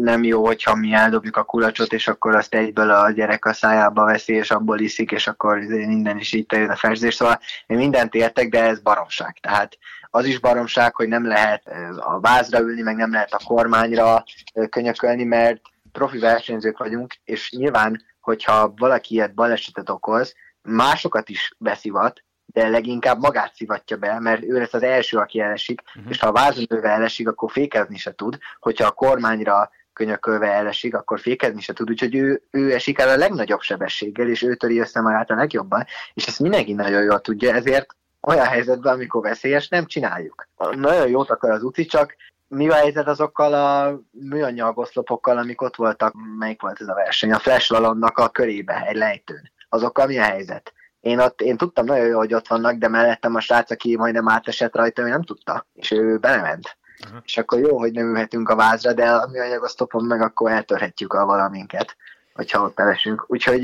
nem 0.00 0.24
jó, 0.24 0.46
hogyha 0.46 0.74
mi 0.74 0.92
eldobjuk 0.92 1.36
a 1.36 1.42
kulacsot, 1.42 1.92
és 1.92 2.08
akkor 2.08 2.36
azt 2.36 2.54
egyből 2.54 2.90
a 2.90 3.10
gyerek 3.10 3.44
a 3.44 3.52
szájába 3.52 4.04
veszi, 4.04 4.32
és 4.32 4.50
abból 4.50 4.80
iszik, 4.80 5.10
és 5.10 5.26
akkor 5.26 5.58
minden 5.58 6.18
is 6.18 6.32
így 6.32 6.52
jön 6.52 6.70
a 6.70 6.76
festés. 6.76 7.14
Szóval 7.14 7.40
én 7.66 7.76
mindent 7.76 8.14
értek, 8.14 8.48
de 8.48 8.62
ez 8.62 8.80
baromság. 8.80 9.38
Tehát 9.40 9.78
az 10.10 10.24
is 10.24 10.38
baromság, 10.38 10.94
hogy 10.94 11.08
nem 11.08 11.26
lehet 11.26 11.62
a 11.96 12.20
vázra 12.20 12.58
ülni, 12.58 12.82
meg 12.82 12.96
nem 12.96 13.12
lehet 13.12 13.32
a 13.32 13.40
kormányra 13.44 14.24
könyökölni, 14.70 15.24
mert 15.24 15.60
profi 15.92 16.18
versenyzők 16.18 16.78
vagyunk, 16.78 17.14
és 17.24 17.50
nyilván, 17.50 18.04
hogyha 18.20 18.72
valaki 18.76 19.14
ilyet 19.14 19.34
balesetet 19.34 19.90
okoz, 19.90 20.34
másokat 20.62 21.28
is 21.28 21.54
beszivat, 21.58 22.22
de 22.52 22.68
leginkább 22.68 23.18
magát 23.18 23.54
szivatja 23.54 23.96
be, 23.96 24.20
mert 24.20 24.42
ő 24.42 24.58
lesz 24.58 24.74
az 24.74 24.82
első, 24.82 25.18
aki 25.18 25.40
elesik, 25.40 25.82
uh-huh. 25.86 26.10
és 26.10 26.20
ha 26.20 26.28
a 26.28 26.32
vázlővel 26.32 26.90
elesik, 26.90 27.28
akkor 27.28 27.50
fékezni 27.50 27.96
se 27.96 28.14
tud, 28.14 28.38
hogyha 28.60 28.86
a 28.86 28.90
kormányra 28.90 29.70
könyökölve 29.92 30.52
elesik, 30.52 30.94
akkor 30.94 31.20
fékezni 31.20 31.60
se 31.60 31.72
tud, 31.72 31.90
úgyhogy 31.90 32.14
ő, 32.14 32.42
ő 32.50 32.72
esik 32.72 32.98
el 32.98 33.08
a 33.08 33.16
legnagyobb 33.16 33.60
sebességgel, 33.60 34.28
és 34.28 34.42
ő 34.42 34.54
töri 34.54 34.78
össze 34.78 35.00
magát 35.00 35.30
a 35.30 35.34
legjobban, 35.34 35.86
és 36.14 36.26
ezt 36.26 36.40
mindenki 36.40 36.72
nagyon 36.72 37.02
jól 37.02 37.20
tudja, 37.20 37.54
ezért 37.54 37.94
olyan 38.20 38.46
helyzetben, 38.46 38.92
amikor 38.92 39.22
veszélyes, 39.22 39.68
nem 39.68 39.86
csináljuk. 39.86 40.48
Nagyon 40.74 41.08
jót 41.08 41.30
akar 41.30 41.50
az 41.50 41.62
uci, 41.62 41.84
csak 41.84 42.16
mi 42.48 42.68
a 42.68 42.74
helyzet 42.74 43.06
azokkal 43.06 43.54
a 43.54 44.00
műanyag 44.10 44.78
oszlopokkal, 44.78 45.38
amik 45.38 45.62
ott 45.62 45.76
voltak, 45.76 46.14
melyik 46.38 46.62
volt 46.62 46.80
ez 46.80 46.88
a 46.88 46.94
verseny, 46.94 47.32
a 47.32 47.38
Flash 47.38 47.72
a 48.14 48.28
körébe, 48.28 48.84
egy 48.86 48.96
lejtőn. 48.96 49.50
Azokkal 49.68 50.06
mi 50.06 50.18
a 50.18 50.22
helyzet? 50.22 50.72
Én, 51.00 51.18
ott, 51.18 51.40
én 51.40 51.56
tudtam 51.56 51.84
nagyon 51.84 52.06
jó, 52.06 52.18
hogy 52.18 52.34
ott 52.34 52.48
vannak, 52.48 52.74
de 52.74 52.88
mellettem 52.88 53.34
a 53.34 53.40
srác, 53.40 53.70
aki 53.70 53.96
majdnem 53.96 54.28
átesett 54.28 54.76
rajta, 54.76 55.02
ő 55.02 55.08
nem 55.08 55.22
tudta, 55.22 55.66
és 55.74 55.90
ő 55.90 56.18
belement. 56.18 56.76
Uh-huh. 57.04 57.20
És 57.24 57.36
akkor 57.36 57.58
jó, 57.58 57.78
hogy 57.78 57.92
nem 57.92 58.08
ülhetünk 58.08 58.48
a 58.48 58.56
vázra, 58.56 58.92
de 58.92 59.10
a 59.10 59.28
műanyagos 59.32 59.74
meg 59.90 60.20
akkor 60.20 60.50
eltörhetjük 60.50 61.12
a 61.12 61.24
valaminket, 61.24 61.96
hogyha 62.34 62.62
ott 62.62 62.80
elesünk. 62.80 63.24
Úgyhogy 63.26 63.62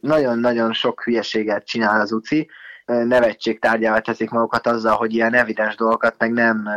nagyon-nagyon 0.00 0.72
sok 0.72 1.02
hülyeséget 1.02 1.66
csinál 1.66 2.00
az 2.00 2.12
UCI, 2.12 2.50
nevetség 2.84 3.60
tárgyával 3.60 4.00
teszik 4.00 4.30
magukat 4.30 4.66
azzal, 4.66 4.96
hogy 4.96 5.14
ilyen 5.14 5.34
evidens 5.34 5.74
dolgokat 5.74 6.14
meg 6.18 6.32
nem 6.32 6.68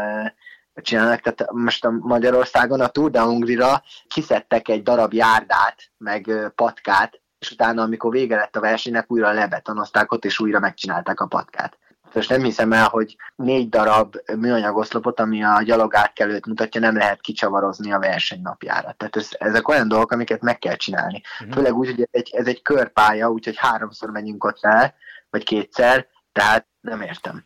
csinálnak. 0.82 1.20
Tehát 1.20 1.52
most 1.52 1.86
a 1.86 1.92
Magyarországon 1.92 2.82
a 2.82 2.88
Tour 2.88 3.12
de 3.12 3.22
Hungrira 3.22 3.84
kiszedtek 4.08 4.68
egy 4.68 4.84
darab 4.84 5.14
járdát, 5.14 5.76
meg 5.98 6.52
patkát, 6.56 7.22
és 7.44 7.52
utána, 7.52 7.82
amikor 7.82 8.12
vége 8.12 8.36
lett 8.36 8.56
a 8.56 8.60
versenynek, 8.60 9.12
újra 9.12 9.32
lebetonozták 9.32 10.12
ott, 10.12 10.26
és 10.26 10.40
újra 10.40 10.60
megcsinálták 10.60 11.20
a 11.20 11.26
patkát. 11.26 11.78
És 12.14 12.28
nem 12.28 12.44
hiszem 12.44 12.74
el, 12.74 12.88
hogy 12.88 13.16
négy 13.36 13.70
darab 13.70 14.16
műanyag 14.38 14.78
oszlopot, 14.78 15.20
ami 15.20 15.44
a 15.44 15.62
gyalogátkelőt 15.62 16.46
mutatja, 16.46 16.82
nem 16.82 16.98
lehet 16.98 17.22
kicsavarozni 17.22 17.92
a 17.92 18.00
verseny 18.00 18.42
napjára. 18.42 18.94
Tehát 18.98 19.16
ez, 19.16 19.30
ezek 19.38 19.68
olyan 19.68 19.88
dolgok, 19.88 20.12
amiket 20.12 20.42
meg 20.42 20.60
kell 20.60 20.76
csinálni. 20.76 21.22
Uh-huh. 21.40 21.56
Főleg 21.56 21.76
úgy, 21.76 21.90
hogy 21.90 22.02
ez 22.02 22.10
egy, 22.12 22.30
ez 22.36 22.48
egy 22.48 22.62
körpálya, 22.62 23.30
úgyhogy 23.30 23.58
háromszor 23.58 24.10
menjünk 24.10 24.44
ott 24.44 24.60
el, 24.62 24.94
vagy 25.30 25.44
kétszer, 25.44 26.08
tehát 26.32 26.68
nem 26.84 27.02
értem. 27.02 27.44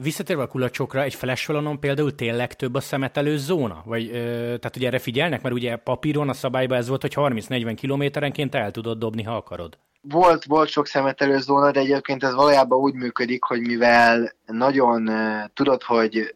Visszatérve 0.00 0.42
a 0.42 0.46
kulacsokra, 0.46 1.02
egy 1.02 1.14
flash 1.14 1.52
például 1.80 2.14
tényleg 2.14 2.54
több 2.54 2.74
a 2.74 2.80
szemetelő 2.80 3.36
zóna? 3.36 3.82
Vagy, 3.84 4.10
ö, 4.10 4.14
tehát 4.40 4.76
ugye 4.76 4.86
erre 4.86 4.98
figyelnek, 4.98 5.42
mert 5.42 5.54
ugye 5.54 5.76
papíron 5.76 6.28
a 6.28 6.32
szabályban 6.32 6.78
ez 6.78 6.88
volt, 6.88 7.00
hogy 7.00 7.14
30-40 7.14 7.74
kilométerenként 7.76 8.54
el 8.54 8.70
tudod 8.70 8.98
dobni, 8.98 9.22
ha 9.22 9.36
akarod. 9.36 9.78
Volt, 10.00 10.44
volt 10.44 10.68
sok 10.68 10.86
szemetelő 10.86 11.38
zóna, 11.38 11.70
de 11.70 11.80
egyébként 11.80 12.24
ez 12.24 12.34
valójában 12.34 12.78
úgy 12.78 12.94
működik, 12.94 13.42
hogy 13.42 13.60
mivel 13.60 14.32
nagyon 14.46 15.10
tudod, 15.54 15.82
hogy 15.82 16.34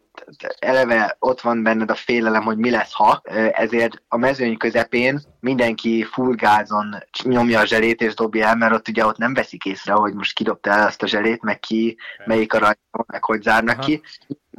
eleve 0.59 1.15
ott 1.19 1.41
van 1.41 1.63
benned 1.63 1.89
a 1.89 1.95
félelem, 1.95 2.43
hogy 2.43 2.57
mi 2.57 2.69
lesz, 2.69 2.93
ha, 2.93 3.21
ezért 3.51 4.01
a 4.07 4.17
mezőny 4.17 4.57
közepén 4.57 5.21
mindenki 5.39 6.03
full 6.03 6.35
gázon 6.35 6.95
nyomja 7.23 7.59
a 7.59 7.65
zselét 7.65 8.01
és 8.01 8.13
dobja 8.13 8.47
el, 8.47 8.55
mert 8.55 8.73
ott 8.73 8.87
ugye 8.87 9.05
ott 9.05 9.17
nem 9.17 9.33
veszik 9.33 9.65
észre, 9.65 9.93
hogy 9.93 10.13
most 10.13 10.33
kidobta 10.33 10.69
el 10.69 10.87
azt 10.87 11.03
a 11.03 11.07
zselét, 11.07 11.41
meg 11.41 11.59
ki, 11.59 11.97
melyik 12.25 12.53
a 12.53 12.59
rajta, 12.59 13.05
meg 13.07 13.23
hogy 13.23 13.41
zárnak 13.41 13.77
Aha. 13.77 13.85
ki. 13.85 14.01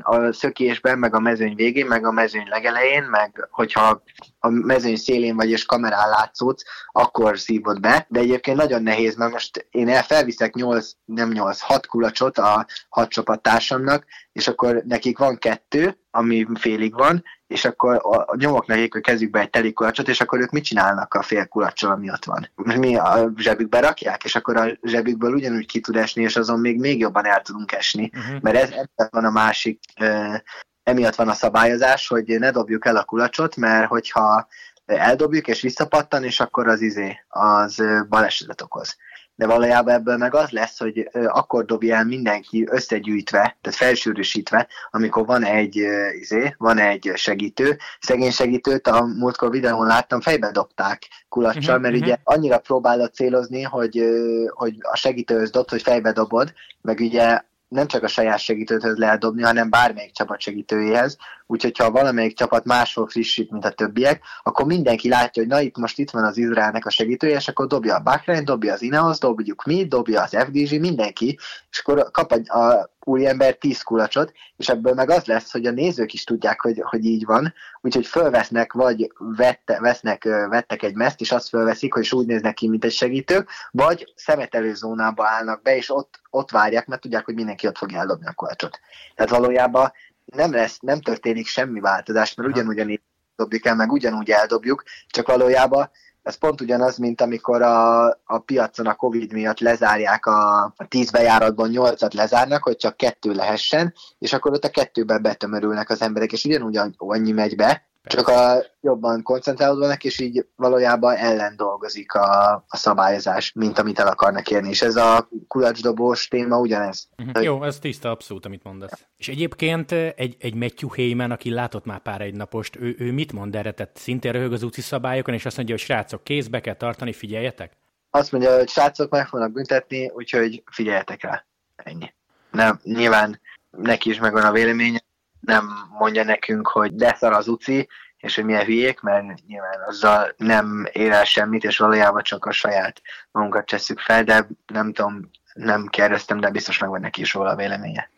A 0.03 0.33
szökésben, 0.33 0.99
meg 0.99 1.15
a 1.15 1.21
mezőny 1.21 1.55
végén, 1.55 1.87
meg 1.87 2.07
a 2.07 2.13
mezőny 2.13 2.49
legelején, 2.49 3.03
meg 3.03 3.49
hogyha 3.51 4.03
a 4.45 4.51
mezőny 4.51 4.97
szélén 4.97 5.37
vagy 5.37 5.51
és 5.51 5.65
kamerán 5.65 6.09
látszódsz, 6.09 6.65
akkor 6.93 7.39
szívod 7.39 7.81
be, 7.81 8.07
de 8.09 8.21
egyébként 8.21 8.57
nagyon 8.57 8.83
nehéz, 8.83 9.17
mert 9.17 9.33
most 9.33 9.67
én 9.71 9.89
el 9.89 10.03
felviszek 10.03 10.55
8, 10.55 10.91
nem 11.05 11.31
8, 11.31 11.61
6 11.61 11.87
kulacsot 11.87 12.39
a 12.39 12.67
6 12.89 13.09
csapattársamnak, 13.09 14.05
és 14.33 14.49
akkor 14.49 14.83
nekik 14.87 15.19
van 15.19 15.39
kettő, 15.39 15.99
ami 16.11 16.47
félig 16.55 16.95
van, 16.95 17.25
és 17.47 17.65
akkor 17.65 18.01
a, 18.03 18.37
nyomok 18.37 18.67
nekik 18.67 18.95
a 18.95 19.01
kezükbe 19.01 19.41
egy 19.41 19.51
teli 19.51 19.73
kulacsot, 19.73 20.09
és 20.09 20.21
akkor 20.21 20.41
ők 20.41 20.51
mit 20.51 20.65
csinálnak 20.65 21.15
a 21.15 21.23
fél 21.23 21.47
kulacsal, 21.47 21.91
ami 21.91 22.11
ott 22.11 22.25
van? 22.25 22.51
Mi 22.55 22.97
a 22.97 23.33
zsebükbe 23.37 23.81
rakják, 23.81 24.25
és 24.25 24.35
akkor 24.35 24.57
a 24.57 24.79
zsebükből 24.83 25.35
ugyanúgy 25.35 25.67
ki 25.67 25.81
tud 25.81 25.97
esni, 25.97 26.23
és 26.23 26.37
azon 26.37 26.61
még, 26.61 26.79
még 26.79 26.99
jobban 26.99 27.27
el 27.27 27.43
tudunk 27.43 27.73
esni. 27.73 28.11
Uh-huh. 28.15 28.41
Mert 28.41 28.57
ez, 28.57 28.71
ez 28.95 29.09
van 29.11 29.25
a 29.25 29.31
másik, 29.31 29.81
uh, 30.01 30.37
emiatt 30.85 31.15
van 31.15 31.29
a 31.29 31.33
szabályozás, 31.33 32.09
hogy 32.09 32.39
ne 32.39 32.51
dobjuk 32.51 32.87
el 32.87 32.97
a 32.97 33.05
kulacsot, 33.05 33.57
mert 33.57 33.89
hogyha 33.89 34.47
eldobjuk 34.87 35.47
és 35.47 35.61
visszapattan, 35.61 36.25
és 36.25 36.41
akkor 36.41 36.69
az 36.69 36.81
izé, 36.81 37.19
az 37.29 37.83
balesetet 38.09 38.61
okoz 38.61 38.97
de 39.37 39.47
valójában 39.47 39.95
ebből 39.95 40.17
meg 40.17 40.35
az 40.35 40.51
lesz, 40.51 40.79
hogy 40.79 41.11
akkor 41.13 41.65
dobja 41.65 41.97
el 41.97 42.05
mindenki 42.05 42.67
összegyűjtve, 42.71 43.57
tehát 43.61 43.79
felsőrösítve, 43.79 44.69
amikor 44.91 45.27
van 45.27 45.45
egy, 45.45 45.77
izé, 46.21 46.55
van 46.59 46.79
egy 46.79 47.13
segítő. 47.15 47.79
Szegény 48.01 48.31
segítőt 48.31 48.87
a 48.87 49.05
múltkor 49.05 49.51
videón 49.51 49.87
láttam, 49.87 50.21
fejbe 50.21 50.51
dobták 50.51 51.09
kulacsal, 51.29 51.61
uh-huh, 51.61 51.81
mert 51.81 51.95
uh-huh. 51.95 52.09
ugye 52.09 52.17
annyira 52.25 52.59
próbálod 52.59 53.15
célozni, 53.15 53.63
hogy, 53.63 54.05
hogy 54.49 54.77
a 54.81 54.97
segítőhöz 54.97 55.51
dobd, 55.51 55.71
hogy 55.71 55.83
fejbe 55.83 56.13
dobod, 56.13 56.53
meg 56.81 56.99
ugye 57.01 57.41
nem 57.75 57.87
csak 57.87 58.03
a 58.03 58.09
saját 58.09 58.39
segítőhöz 58.39 58.97
lehet 58.97 59.21
dobni, 59.21 59.43
hanem 59.43 59.71
bármelyik 59.71 60.13
csapat 60.13 60.41
segítőjéhez. 60.41 61.17
Úgyhogy 61.47 61.79
ha 61.79 61.91
valamelyik 61.91 62.37
csapat 62.37 62.65
máshol 62.65 63.07
frissít, 63.07 63.51
mint 63.51 63.65
a 63.65 63.71
többiek, 63.71 64.23
akkor 64.43 64.67
mindenki 64.67 65.09
látja, 65.09 65.43
hogy 65.43 65.51
na 65.51 65.61
itt 65.61 65.77
most 65.77 65.99
itt 65.99 66.11
van 66.11 66.25
az 66.25 66.37
Izraelnek 66.37 66.87
a 66.87 66.91
segítője, 66.91 67.37
és 67.37 67.49
akkor 67.49 67.67
dobja 67.67 67.95
a 67.97 68.01
Bahrain, 68.01 68.45
dobja 68.45 68.73
az 68.73 68.83
Ineos, 68.83 69.19
dobjuk 69.19 69.65
mi, 69.65 69.87
dobja 69.87 70.23
az 70.23 70.37
FDG, 70.37 70.81
mindenki, 70.81 71.39
és 71.71 71.79
akkor 71.79 72.11
kap 72.11 72.33
a 72.33 72.93
új 73.05 73.27
ember 73.27 73.55
tíz 73.55 73.83
kulacsot, 73.83 74.33
és 74.57 74.69
ebből 74.69 74.95
meg 74.95 75.11
az 75.11 75.25
lesz, 75.25 75.53
hogy 75.53 75.67
a 75.67 75.71
nézők 75.71 76.13
is 76.13 76.25
tudják, 76.25 76.61
hogy, 76.61 76.81
hogy 76.85 77.05
így 77.05 77.25
van, 77.25 77.55
úgyhogy 77.81 78.07
fölvesznek, 78.07 78.73
vagy 78.73 79.13
vette, 79.19 79.81
vesznek, 79.81 80.25
vettek 80.25 80.83
egy 80.83 80.95
meszt, 80.95 81.21
és 81.21 81.33
azt 81.33 81.49
fölveszik, 81.49 81.95
hogy 81.95 82.09
úgy 82.13 82.27
néznek 82.27 82.55
ki, 82.55 82.69
mint 82.69 82.85
egy 82.85 82.93
segítő, 82.93 83.47
vagy 83.71 84.13
szemetelő 84.17 84.75
zónába 84.75 85.27
állnak 85.27 85.63
be, 85.63 85.77
és 85.77 85.91
ott, 85.91 86.21
ott 86.31 86.51
várják, 86.51 86.87
mert 86.87 87.01
tudják, 87.01 87.25
hogy 87.25 87.35
mindenki 87.35 87.67
ott 87.67 87.79
fogja 87.79 87.99
eldobni 87.99 88.27
a 88.27 88.33
kulacsot. 88.33 88.81
Tehát 89.15 89.31
valójában 89.31 89.93
nem 90.25 90.53
lesz, 90.53 90.79
nem 90.81 91.01
történik 91.01 91.47
semmi 91.47 91.81
változás, 91.81 92.35
mert 92.35 92.49
ugyanúgy 92.49 92.79
a 92.79 93.01
dobjuk 93.37 93.65
el, 93.65 93.75
meg 93.75 93.93
ugyanúgy 93.93 94.31
eldobjuk, 94.31 94.83
csak 95.07 95.27
valójában 95.27 95.91
ez 96.25 96.35
pont 96.35 96.61
ugyanaz, 96.61 96.97
mint 96.97 97.21
amikor 97.21 97.63
a, 97.63 98.07
a 98.25 98.39
piacon 98.45 98.87
a 98.87 98.95
Covid 98.95 99.33
miatt 99.33 99.61
lezárják 99.61 100.27
a, 100.27 100.63
a 100.77 100.87
tíz 100.89 101.11
bejáratban 101.11 101.69
nyolcat 101.69 102.15
lezárnak, 102.15 102.63
hogy 102.63 102.77
csak 102.77 102.97
kettő 102.97 103.33
lehessen, 103.33 103.95
és 104.19 104.33
akkor 104.33 104.53
ott 104.53 104.65
a 104.65 104.71
kettőben 104.71 105.23
betömörülnek 105.23 105.91
az 105.91 106.03
emberek, 106.03 106.33
és 106.33 106.45
ugyanúgy 106.45 106.79
annyi 106.97 107.33
megy 107.33 107.57
be, 107.57 107.89
Csak 108.07 108.29
a, 108.29 108.65
jobban 108.81 109.23
koncentrálódnak, 109.23 110.05
és 110.05 110.21
így 110.21 110.47
valójában 110.57 111.17
ellen 111.17 111.57
dolgozik 111.57 112.15
a, 112.15 112.53
a 112.69 112.77
szabályozás, 112.77 113.53
mint 113.53 113.79
amit 113.79 113.99
el 113.99 114.07
akarnak 114.07 114.51
érni. 114.51 114.69
És 114.69 114.83
ez 114.83 114.97
a 114.97 115.29
kulacsdobós 115.49 116.29
téma 116.29 116.59
ugyanez. 116.59 117.09
Uh-huh. 117.19 117.45
Jó, 117.45 117.63
ez 117.63 117.79
tiszta 117.79 118.11
abszolút, 118.11 118.47
amit 118.47 118.63
mondasz. 118.63 119.07
És 119.17 119.29
egyébként 119.29 119.93
egy, 119.93 120.37
egy 120.39 120.55
Matthew 120.55 120.91
Heyman, 120.91 121.31
aki 121.31 121.51
látott 121.51 121.85
már 121.85 121.99
pár 121.99 122.21
egy 122.21 122.35
napost, 122.35 122.77
ő, 122.77 122.95
ő 122.99 123.13
mit 123.13 123.33
mond 123.33 123.57
erre? 123.57 123.73
Tehát 123.73 123.97
szintén 123.97 124.33
röhög 124.33 124.53
az 124.53 124.63
úci 124.63 124.81
szabályokon, 124.81 125.35
és 125.35 125.47
azt 125.47 125.57
mondja, 125.57 125.75
hogy 125.75 125.85
srácok, 125.85 126.25
kézbe 126.25 126.61
kell 126.61 126.77
tartani, 126.77 127.13
figyeljetek? 127.13 127.73
Azt 128.11 128.33
mondja, 128.33 128.57
hogy 128.57 128.69
srácok 128.69 129.11
meg 129.11 129.27
fognak 129.27 129.53
büntetni, 129.53 130.11
úgyhogy 130.15 130.63
figyeljetek 130.71 131.23
rá. 131.23 131.45
Ennyi. 131.77 132.15
Nem, 132.51 132.81
nyilván 132.83 133.41
neki 133.71 134.11
is 134.11 134.19
megvan 134.19 134.45
a 134.45 134.53
véleménye, 134.53 135.03
nem 135.45 135.69
mondja 135.99 136.25
nekünk, 136.25 136.69
hogy 136.69 136.95
de 136.95 137.15
szar 137.15 137.33
az 137.33 137.49
uci, 137.49 137.89
és 138.17 138.35
hogy 138.35 138.45
milyen 138.45 138.65
hülyék, 138.65 139.01
mert 139.01 139.47
nyilván 139.47 139.81
azzal 139.87 140.35
nem 140.37 140.89
ér 140.93 141.11
el 141.11 141.25
semmit, 141.25 141.65
és 141.65 141.79
valójában 141.79 142.23
csak 142.23 142.45
a 142.45 142.53
saját 142.53 143.01
magunkat 143.31 143.67
cseszük 143.67 143.99
fel, 143.99 144.25
de 144.25 144.49
nem 144.67 144.93
tudom, 144.93 145.31
nem 145.55 145.87
kérdeztem, 145.87 146.41
de 146.41 146.51
biztos 146.51 146.79
megvan 146.79 147.01
neki 147.01 147.21
is 147.21 147.35
róla 147.35 147.51
a 147.51 147.57
véleménye. 147.57 148.11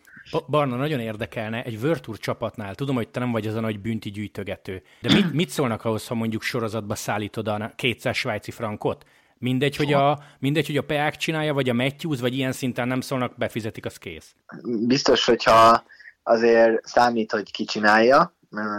Barna, 0.48 0.76
nagyon 0.76 1.00
érdekelne, 1.00 1.62
egy 1.62 1.80
Virtur 1.80 2.18
csapatnál, 2.18 2.74
tudom, 2.74 2.94
hogy 2.94 3.08
te 3.08 3.20
nem 3.20 3.32
vagy 3.32 3.46
az 3.46 3.54
a 3.54 3.60
nagy 3.60 3.80
bünti 3.80 4.10
gyűjtögető, 4.10 4.82
de 5.00 5.12
mit, 5.12 5.32
mit 5.32 5.48
szólnak 5.48 5.84
ahhoz, 5.84 6.06
ha 6.06 6.14
mondjuk 6.14 6.42
sorozatba 6.42 6.94
szállítod 6.94 7.48
a 7.48 7.72
200 7.76 8.16
svájci 8.16 8.50
frankot? 8.50 9.04
Mindegy, 9.38 9.76
hogy 9.76 9.92
a, 9.92 10.18
mindegy, 10.38 10.66
hogy 10.66 10.76
a 10.76 10.82
Peák 10.82 11.16
csinálja, 11.16 11.54
vagy 11.54 11.68
a 11.68 11.74
Matthews, 11.74 12.20
vagy 12.20 12.34
ilyen 12.36 12.52
szinten 12.52 12.88
nem 12.88 13.00
szólnak, 13.00 13.36
befizetik, 13.36 13.86
az 13.86 13.96
kész. 13.96 14.34
Biztos, 14.86 15.24
hogyha 15.24 15.84
azért 16.26 16.86
számít, 16.86 17.32
hogy 17.32 17.50
ki 17.50 17.64
csinálja, 17.64 18.34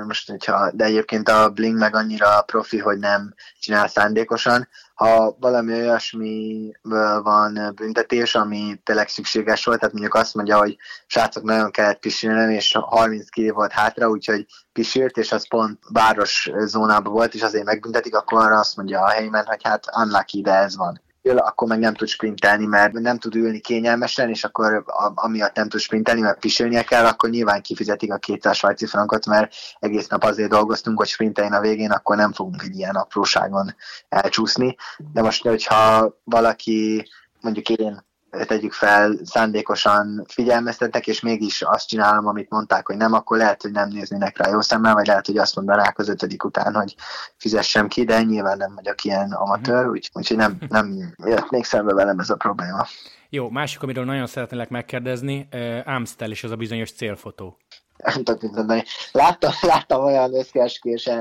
most, 0.05 0.29
hogyha, 0.29 0.71
de 0.71 0.83
egyébként 0.83 1.29
a 1.29 1.49
Bling 1.49 1.77
meg 1.77 1.95
annyira 1.95 2.41
profi, 2.41 2.77
hogy 2.77 2.97
nem 2.97 3.33
csinál 3.59 3.87
szándékosan. 3.87 4.67
Ha 4.93 5.35
valami 5.39 5.73
olyasmiből 5.73 7.21
van 7.21 7.71
büntetés, 7.75 8.35
ami 8.35 8.81
tényleg 8.83 9.07
szükséges 9.07 9.65
volt, 9.65 9.79
tehát 9.79 9.93
mondjuk 9.93 10.15
azt 10.15 10.33
mondja, 10.33 10.57
hogy 10.57 10.77
srácok 11.07 11.43
nagyon 11.43 11.71
kellett 11.71 11.99
pisilni, 11.99 12.53
és 12.53 12.77
30 12.79 13.29
kg 13.29 13.53
volt 13.53 13.71
hátra, 13.71 14.09
úgyhogy 14.09 14.45
pisilt, 14.73 15.17
és 15.17 15.31
az 15.31 15.47
pont 15.47 15.79
város 15.89 16.49
zónában 16.65 17.13
volt, 17.13 17.33
és 17.33 17.41
azért 17.41 17.65
megbüntetik, 17.65 18.15
akkor 18.15 18.41
arra 18.41 18.59
azt 18.59 18.75
mondja 18.75 19.01
a 19.01 19.09
helyben, 19.09 19.45
hogy 19.45 19.61
hát 19.63 19.85
unlucky, 19.95 20.41
de 20.41 20.53
ez 20.53 20.77
van 20.77 21.05
akkor 21.35 21.67
meg 21.67 21.79
nem 21.79 21.93
tud 21.93 22.07
sprintelni, 22.07 22.65
mert 22.65 22.93
nem 22.93 23.17
tud 23.17 23.35
ülni 23.35 23.59
kényelmesen, 23.59 24.29
és 24.29 24.43
akkor 24.43 24.83
amiatt 25.15 25.55
nem 25.55 25.69
tud 25.69 25.79
sprintelni, 25.79 26.21
mert 26.21 26.39
pisilnie 26.39 26.83
kell, 26.83 27.05
akkor 27.05 27.29
nyilván 27.29 27.61
kifizetik 27.61 28.13
a 28.13 28.17
200 28.17 28.55
svájci 28.55 28.85
frankot, 28.85 29.25
mert 29.25 29.53
egész 29.79 30.07
nap 30.07 30.23
azért 30.23 30.49
dolgoztunk, 30.49 30.97
hogy 30.97 31.07
sprinteljen 31.07 31.53
a 31.53 31.59
végén, 31.59 31.91
akkor 31.91 32.15
nem 32.15 32.33
fogunk 32.33 32.63
egy 32.63 32.75
ilyen 32.75 32.95
apróságon 32.95 33.75
elcsúszni. 34.09 34.75
De 35.13 35.21
most, 35.21 35.43
hogyha 35.43 36.13
valaki 36.23 37.07
mondjuk 37.41 37.69
én 37.69 38.05
tegyük 38.45 38.73
fel, 38.73 39.15
szándékosan 39.23 40.23
figyelmeztetnek, 40.27 41.07
és 41.07 41.19
mégis 41.19 41.61
azt 41.61 41.87
csinálom, 41.87 42.27
amit 42.27 42.49
mondták, 42.49 42.87
hogy 42.87 42.97
nem, 42.97 43.13
akkor 43.13 43.37
lehet, 43.37 43.61
hogy 43.61 43.71
nem 43.71 43.89
néznének 43.89 44.37
rá 44.37 44.49
jó 44.49 44.61
szemmel, 44.61 44.93
vagy 44.93 45.07
lehet, 45.07 45.25
hogy 45.25 45.37
azt 45.37 45.55
mondanák 45.55 45.99
az 45.99 46.09
ötödik 46.09 46.43
után, 46.43 46.73
hogy 46.73 46.95
fizessem 47.37 47.87
ki, 47.87 48.03
de 48.03 48.21
nyilván 48.21 48.57
nem 48.57 48.75
vagyok 48.75 49.03
ilyen 49.03 49.31
amatőr, 49.31 49.81
mhm. 49.81 49.89
úgyhogy 49.89 50.25
úgy, 50.31 50.37
nem, 50.37 50.57
nem 50.69 51.13
jött 51.17 51.49
még 51.49 51.63
szembe 51.63 51.93
velem 51.93 52.19
ez 52.19 52.29
a 52.29 52.35
probléma. 52.35 52.87
Jó, 53.29 53.49
másik, 53.49 53.83
amiről 53.83 54.05
nagyon 54.05 54.27
szeretnélek 54.27 54.69
megkérdezni, 54.69 55.47
Amstel 55.85 56.31
és 56.31 56.43
az 56.43 56.51
a 56.51 56.55
bizonyos 56.55 56.91
célfotó 56.91 57.57
nem 57.97 58.23
tudok 58.23 58.41
mit 58.41 58.55
mondani. 58.55 58.83
Láttam, 59.11 59.51
láttam 59.71 60.03
olyan 60.03 60.33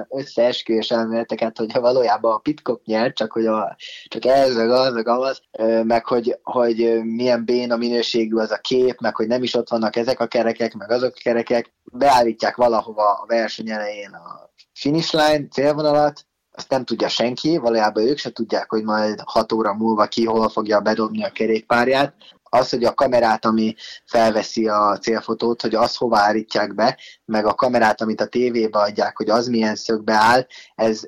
összeesküvés 0.09 0.91
elméleteket, 0.91 1.59
hogy 1.59 1.73
valójában 1.73 2.33
a 2.33 2.39
Pitkok 2.39 2.85
nyert, 2.85 3.17
csak 3.17 3.33
hogy 3.33 3.47
a, 3.47 3.77
csak 4.09 4.25
ez, 4.25 4.57
meg 4.57 4.71
az, 4.71 4.93
meg 4.93 5.09
az, 5.09 5.41
meg 5.83 6.07
hogy, 6.07 6.39
hogy 6.43 7.01
milyen 7.03 7.45
béna 7.45 7.77
minőségű 7.77 8.37
az 8.37 8.51
a 8.51 8.59
kép, 8.59 9.01
meg 9.01 9.17
hogy 9.17 9.27
nem 9.27 9.43
is 9.43 9.55
ott 9.55 9.69
vannak 9.69 9.97
ezek 9.97 10.21
a 10.21 10.27
kerekek, 10.27 10.75
meg 10.75 10.91
azok 10.91 11.13
a 11.17 11.21
kerekek. 11.23 11.75
Beállítják 11.93 12.57
valahova 12.57 13.13
a 13.13 13.27
verseny 13.27 13.71
elején 13.71 14.11
a 14.11 14.51
finish 14.73 15.15
line, 15.15 15.49
célvonalat, 15.49 16.27
azt 16.57 16.71
nem 16.71 16.85
tudja 16.85 17.09
senki, 17.09 17.57
valójában 17.57 18.07
ők 18.07 18.19
se 18.19 18.31
tudják, 18.31 18.71
hogy 18.71 18.83
majd 18.83 19.21
6 19.25 19.53
óra 19.53 19.75
múlva 19.75 20.07
ki 20.07 20.25
hol 20.25 20.49
fogja 20.49 20.81
bedobni 20.81 21.25
a 21.25 21.31
kerékpárját, 21.31 22.15
az, 22.43 22.71
hogy 22.71 22.85
a 22.85 22.95
kamerát, 22.95 23.45
ami 23.45 23.75
felveszi 24.05 24.69
a 24.69 24.99
célfotót, 24.99 25.63
hogy 25.63 25.75
az 25.75 25.97
hova 25.97 26.19
állítják 26.19 26.75
be, 26.75 26.99
meg 27.25 27.47
a 27.47 27.55
kamerát, 27.55 28.01
amit 28.01 28.21
a 28.21 28.27
tévébe 28.27 28.79
adják, 28.79 29.17
hogy 29.17 29.31
az 29.31 29.49
milyen 29.49 29.77
szögbe 29.77 30.13
áll, 30.13 30.47
ez 30.75 31.03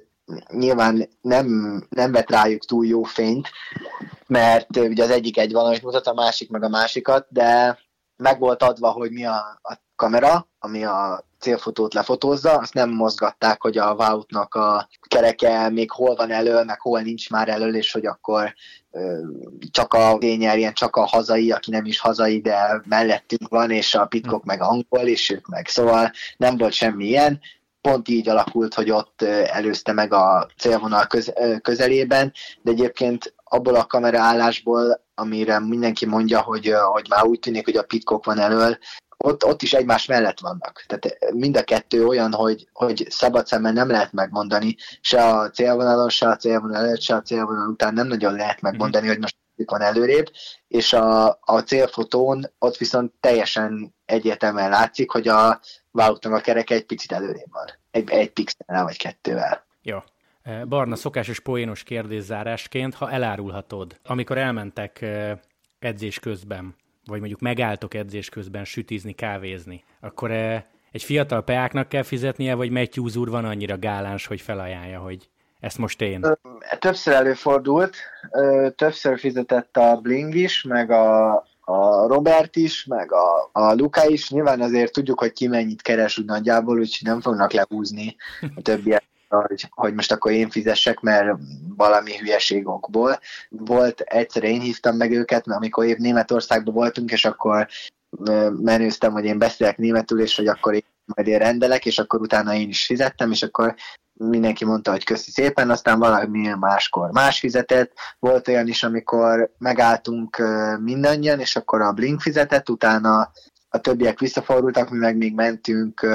nyilván 0.52 1.08
nem, 1.20 1.46
nem 1.88 2.12
vet 2.12 2.30
rájuk 2.30 2.64
túl 2.64 2.86
jó 2.86 3.02
fényt, 3.02 3.48
mert 4.26 4.76
ugye 4.76 5.04
az 5.04 5.10
egyik 5.10 5.38
egy 5.38 5.52
valamit 5.52 5.82
mutat, 5.82 6.06
a 6.06 6.14
másik 6.14 6.50
meg 6.50 6.62
a 6.62 6.68
másikat, 6.68 7.26
de 7.28 7.78
meg 8.16 8.38
volt 8.38 8.62
adva, 8.62 8.90
hogy 8.90 9.10
mi 9.10 9.24
a, 9.24 9.60
a 9.62 9.78
kamera, 9.96 10.48
ami 10.58 10.84
a 10.84 11.27
célfotót 11.40 11.94
lefotózza, 11.94 12.50
azt 12.50 12.74
nem 12.74 12.90
mozgatták, 12.90 13.62
hogy 13.62 13.78
a 13.78 13.94
Wout-nak 13.94 14.54
a 14.54 14.88
kereke 15.08 15.68
még 15.68 15.90
hol 15.90 16.14
van 16.14 16.30
elő, 16.30 16.64
meg 16.64 16.80
hol 16.80 17.00
nincs 17.00 17.30
már 17.30 17.48
elő, 17.48 17.74
és 17.74 17.92
hogy 17.92 18.06
akkor 18.06 18.54
csak 19.70 19.94
a 19.94 20.18
nyerjen, 20.20 20.72
csak 20.72 20.96
a 20.96 21.06
hazai, 21.06 21.50
aki 21.50 21.70
nem 21.70 21.84
is 21.84 21.98
hazai, 21.98 22.40
de 22.40 22.82
mellettünk 22.84 23.48
van, 23.48 23.70
és 23.70 23.94
a 23.94 24.06
pitkok 24.06 24.44
meg 24.44 24.62
angol, 24.62 25.06
és 25.06 25.30
ők 25.30 25.46
meg. 25.46 25.68
Szóval 25.68 26.10
nem 26.36 26.56
volt 26.56 26.72
semmi 26.72 27.04
ilyen, 27.04 27.40
pont 27.80 28.08
így 28.08 28.28
alakult, 28.28 28.74
hogy 28.74 28.90
ott 28.90 29.22
előzte 29.22 29.92
meg 29.92 30.12
a 30.12 30.48
célvonal 30.58 31.06
köz, 31.06 31.32
közelében, 31.62 32.32
de 32.62 32.70
egyébként 32.70 33.34
abból 33.44 33.74
a 33.74 33.86
kameraállásból, 33.86 35.04
amire 35.14 35.58
mindenki 35.58 36.06
mondja, 36.06 36.40
hogy, 36.40 36.74
hogy 36.92 37.06
már 37.08 37.24
úgy 37.24 37.38
tűnik, 37.38 37.64
hogy 37.64 37.76
a 37.76 37.82
pitkok 37.82 38.24
van 38.24 38.38
elől, 38.38 38.78
ott, 39.24 39.44
ott 39.44 39.62
is 39.62 39.72
egymás 39.72 40.06
mellett 40.06 40.40
vannak. 40.40 40.84
Tehát 40.86 41.32
mind 41.34 41.56
a 41.56 41.62
kettő 41.62 42.06
olyan, 42.06 42.32
hogy, 42.32 42.68
hogy 42.72 43.06
szabad 43.08 43.46
szemmel 43.46 43.72
nem 43.72 43.88
lehet 43.88 44.12
megmondani, 44.12 44.76
se 45.00 45.24
a 45.24 45.50
célvonalon, 45.50 46.08
se 46.08 46.28
a 46.28 46.36
célvonal 46.36 46.76
előtt, 46.76 47.00
se 47.00 47.14
a 47.14 47.22
célvonal 47.22 47.68
után 47.68 47.94
nem 47.94 48.06
nagyon 48.06 48.32
lehet 48.32 48.60
megmondani, 48.60 49.04
mm-hmm. 49.04 49.12
hogy 49.12 49.22
most 49.22 49.36
van 49.66 49.80
előrébb, 49.80 50.26
és 50.68 50.92
a, 50.92 51.26
a 51.40 51.60
célfotón 51.66 52.50
ott 52.58 52.76
viszont 52.76 53.12
teljesen 53.20 53.94
egyértelműen 54.04 54.70
látszik, 54.70 55.10
hogy 55.10 55.28
a 55.28 55.60
vállalatnak 55.90 56.32
a 56.32 56.40
kereke 56.40 56.74
egy 56.74 56.86
picit 56.86 57.12
előrébb 57.12 57.50
van. 57.52 57.66
Egy, 57.90 58.10
egy 58.10 58.30
pixel 58.30 58.84
vagy 58.84 58.96
kettővel. 58.96 59.66
Jó. 59.82 59.98
E, 60.42 60.64
Barna, 60.64 60.96
szokásos 60.96 61.40
poénos 61.40 61.82
kérdészárásként, 61.82 62.94
ha 62.94 63.10
elárulhatod, 63.10 64.00
amikor 64.04 64.38
elmentek 64.38 65.00
e, 65.00 65.40
edzés 65.78 66.18
közben, 66.18 66.76
vagy 67.08 67.18
mondjuk 67.18 67.40
megálltok 67.40 67.94
edzés 67.94 68.28
közben 68.28 68.64
sütizni, 68.64 69.12
kávézni, 69.12 69.84
akkor 70.00 70.30
eh, 70.30 70.62
egy 70.92 71.02
fiatal 71.02 71.42
peáknak 71.42 71.88
kell 71.88 72.02
fizetnie, 72.02 72.54
vagy 72.54 72.70
Matthews 72.70 73.16
úr 73.16 73.28
van 73.30 73.44
annyira 73.44 73.78
gáláns, 73.78 74.26
hogy 74.26 74.40
felajánlja, 74.40 74.98
hogy 74.98 75.28
ezt 75.60 75.78
most 75.78 76.00
én? 76.00 76.24
Többször 76.78 77.14
előfordult, 77.14 77.96
többször 78.76 79.18
fizetett 79.18 79.76
a 79.76 79.96
Bling 80.02 80.34
is, 80.34 80.62
meg 80.62 80.90
a, 80.90 81.34
a 81.60 82.06
Robert 82.06 82.56
is, 82.56 82.84
meg 82.84 83.12
a, 83.12 83.48
a 83.52 83.74
Luka 83.74 84.06
is. 84.06 84.30
Nyilván 84.30 84.60
azért 84.60 84.92
tudjuk, 84.92 85.18
hogy 85.18 85.32
ki 85.32 85.48
mennyit 85.48 85.82
keres 85.82 86.18
úgy 86.18 86.24
nagyjából, 86.24 86.78
úgyhogy 86.78 87.08
nem 87.08 87.20
fognak 87.20 87.52
lehúzni 87.52 88.16
a 88.56 88.62
többiek 88.62 89.04
hogy, 89.28 89.68
hogy 89.70 89.94
most 89.94 90.12
akkor 90.12 90.32
én 90.32 90.50
fizessek, 90.50 91.00
mert 91.00 91.38
valami 91.76 92.16
hülyeségokból. 92.16 93.18
Volt, 93.48 94.00
egyszer 94.00 94.42
én 94.42 94.60
hívtam 94.60 94.96
meg 94.96 95.12
őket, 95.12 95.46
mert 95.46 95.58
amikor 95.58 95.84
épp 95.84 95.98
Németországban 95.98 96.74
voltunk, 96.74 97.10
és 97.10 97.24
akkor 97.24 97.68
menőztem, 98.62 99.12
hogy 99.12 99.24
én 99.24 99.38
beszélek 99.38 99.76
németül, 99.76 100.20
és 100.20 100.36
hogy 100.36 100.46
akkor 100.46 100.74
én 100.74 100.84
majd 101.14 101.28
én 101.28 101.38
rendelek, 101.38 101.86
és 101.86 101.98
akkor 101.98 102.20
utána 102.20 102.54
én 102.54 102.68
is 102.68 102.86
fizettem, 102.86 103.30
és 103.30 103.42
akkor 103.42 103.74
mindenki 104.12 104.64
mondta, 104.64 104.90
hogy 104.90 105.04
köszi 105.04 105.30
szépen, 105.30 105.70
aztán 105.70 105.98
valami 105.98 106.48
máskor 106.60 107.10
más 107.10 107.38
fizetett. 107.38 107.92
Volt 108.18 108.48
olyan 108.48 108.68
is, 108.68 108.82
amikor 108.82 109.50
megálltunk 109.58 110.42
mindannyian, 110.80 111.40
és 111.40 111.56
akkor 111.56 111.80
a 111.80 111.92
Blink 111.92 112.20
fizetett, 112.20 112.68
utána 112.68 113.30
a 113.68 113.78
többiek 113.78 114.18
visszafordultak, 114.18 114.90
mi 114.90 114.98
meg 114.98 115.16
még 115.16 115.34
mentünk 115.34 116.06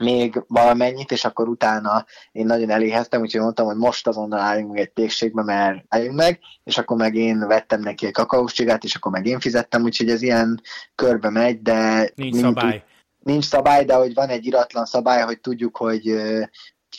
még 0.00 0.44
valamennyit, 0.48 1.10
és 1.10 1.24
akkor 1.24 1.48
utána 1.48 2.04
én 2.32 2.46
nagyon 2.46 2.70
eléheztem, 2.70 3.20
úgyhogy 3.20 3.40
mondtam, 3.40 3.66
hogy 3.66 3.76
most 3.76 4.06
azonnal 4.06 4.38
álljunk 4.38 4.72
meg 4.72 4.80
egy 4.80 4.90
tégségbe, 4.90 5.42
mert 5.42 5.84
álljunk 5.88 6.16
meg, 6.16 6.38
és 6.64 6.78
akkor 6.78 6.96
meg 6.96 7.14
én 7.14 7.46
vettem 7.46 7.80
neki 7.80 8.06
egy 8.06 8.12
kakaós 8.12 8.52
csigát, 8.52 8.84
és 8.84 8.94
akkor 8.94 9.12
meg 9.12 9.26
én 9.26 9.40
fizettem, 9.40 9.82
úgyhogy 9.82 10.10
ez 10.10 10.22
ilyen 10.22 10.60
körbe 10.94 11.30
megy, 11.30 11.62
de... 11.62 12.10
Nincs 12.14 12.36
szabály. 12.36 12.84
Nincs 13.18 13.44
szabály, 13.44 13.84
de 13.84 13.94
hogy 13.94 14.14
van 14.14 14.28
egy 14.28 14.46
iratlan 14.46 14.84
szabály, 14.84 15.22
hogy 15.22 15.40
tudjuk, 15.40 15.76
hogy 15.76 16.14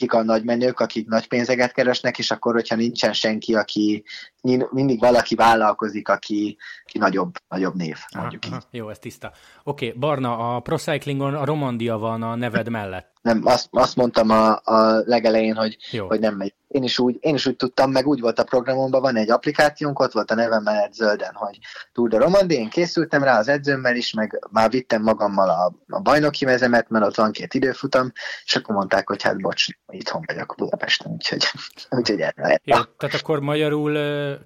kik 0.01 0.13
a 0.13 0.23
nagy 0.23 0.43
menők, 0.43 0.79
akik 0.79 1.07
nagy 1.07 1.27
pénzeket 1.27 1.71
keresnek, 1.71 2.17
és 2.17 2.31
akkor, 2.31 2.53
hogyha 2.53 2.75
nincsen 2.75 3.13
senki, 3.13 3.55
aki 3.55 4.03
mindig 4.71 4.99
valaki 4.99 5.35
vállalkozik, 5.35 6.09
aki, 6.09 6.57
aki 6.85 6.97
nagyobb, 6.97 7.33
nagyobb 7.47 7.75
név, 7.75 7.97
mondjuk 8.17 8.43
aha, 8.45 8.55
aha, 8.55 8.65
Jó, 8.71 8.89
ez 8.89 8.99
tiszta. 8.99 9.31
Oké, 9.63 9.87
okay, 9.87 9.99
Barna, 9.99 10.55
a 10.55 10.59
Procyclingon 10.59 11.35
a 11.35 11.45
Romandia 11.45 11.97
van 11.97 12.23
a 12.23 12.35
neved 12.35 12.69
mellett. 12.69 13.10
Nem, 13.21 13.41
azt, 13.43 13.67
azt 13.71 13.95
mondtam 13.95 14.29
a, 14.29 14.61
a 14.63 15.01
legelején, 15.05 15.55
hogy, 15.55 15.77
Jó. 15.91 16.07
hogy 16.07 16.19
nem 16.19 16.35
megy. 16.35 16.53
Én 16.67 16.83
is, 16.83 16.99
úgy, 16.99 17.17
én 17.19 17.33
is 17.33 17.45
úgy 17.45 17.55
tudtam, 17.55 17.91
meg 17.91 18.07
úgy 18.07 18.19
volt 18.19 18.39
a 18.39 18.43
programomban, 18.43 19.01
van 19.01 19.15
egy 19.15 19.31
applikációnk, 19.31 19.99
ott 19.99 20.11
volt 20.11 20.31
a 20.31 20.35
nevem 20.35 20.63
mellett 20.63 20.93
zölden, 20.93 21.33
hogy 21.33 21.59
Tour 21.93 22.09
de 22.09 22.17
Romandie, 22.17 22.59
én 22.59 22.69
készültem 22.69 23.23
rá 23.23 23.37
az 23.39 23.47
edzőmmel 23.47 23.95
is, 23.95 24.13
meg 24.13 24.47
már 24.51 24.69
vittem 24.69 25.01
magammal 25.01 25.49
a, 25.49 25.73
a 25.87 25.99
bajnoki 25.99 26.45
mezemet, 26.45 26.89
mert 26.89 27.05
ott 27.05 27.15
van 27.15 27.31
két 27.31 27.53
időfutam, 27.53 28.11
és 28.45 28.55
akkor 28.55 28.75
mondták, 28.75 29.07
hogy 29.07 29.21
hát 29.21 29.41
bocs, 29.41 29.65
itthon 29.87 30.23
vagyok 30.25 30.53
Budapesten, 30.57 31.11
úgyhogy, 31.11 31.45
úgyhogy 31.89 32.19
erre. 32.19 32.59
Jó, 32.63 32.77
tehát 32.97 33.15
akkor 33.15 33.39
magyarul 33.39 33.97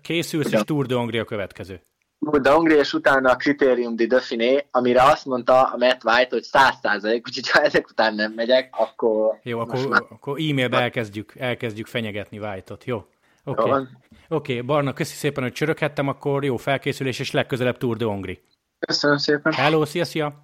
készülsz, 0.01 0.45
Ugyan. 0.45 0.59
és 0.59 0.65
Tour 0.65 0.85
de 0.85 0.95
Hongria 0.95 1.23
következő. 1.23 1.81
De 2.31 2.51
Hongria, 2.51 2.77
és 2.77 2.93
utána 2.93 3.31
a 3.31 3.35
Criterium 3.35 3.95
de 3.95 4.05
Dauphiné, 4.05 4.65
amire 4.71 5.03
azt 5.03 5.25
mondta 5.25 5.61
a 5.63 5.77
Matt 5.77 6.03
White, 6.03 6.27
hogy 6.29 6.43
száz 6.43 6.73
százalék, 6.81 7.27
úgyhogy 7.27 7.49
ha 7.49 7.61
ezek 7.61 7.89
után 7.89 8.15
nem 8.15 8.31
megyek, 8.31 8.69
akkor... 8.77 9.39
Jó, 9.43 9.59
akkor, 9.59 9.87
már... 9.87 10.01
akkor 10.09 10.39
e-mailbe 10.39 10.79
elkezdjük, 10.79 11.33
elkezdjük 11.37 11.87
fenyegetni 11.87 12.39
White-ot, 12.39 12.83
jó? 12.83 13.05
Oké, 13.43 13.69
okay. 13.69 13.83
Okay, 14.29 14.61
Barna, 14.61 14.93
köszi 14.93 15.15
szépen, 15.15 15.43
hogy 15.43 15.51
csöröghettem, 15.51 16.07
akkor 16.07 16.43
jó 16.43 16.57
felkészülés, 16.57 17.19
és 17.19 17.31
legközelebb 17.31 17.77
Tour 17.77 17.97
de 17.97 18.05
Hongri. 18.05 18.41
Köszönöm 18.79 19.17
szépen. 19.17 19.53
Hello, 19.53 19.85
szia, 19.85 20.05
szia! 20.05 20.43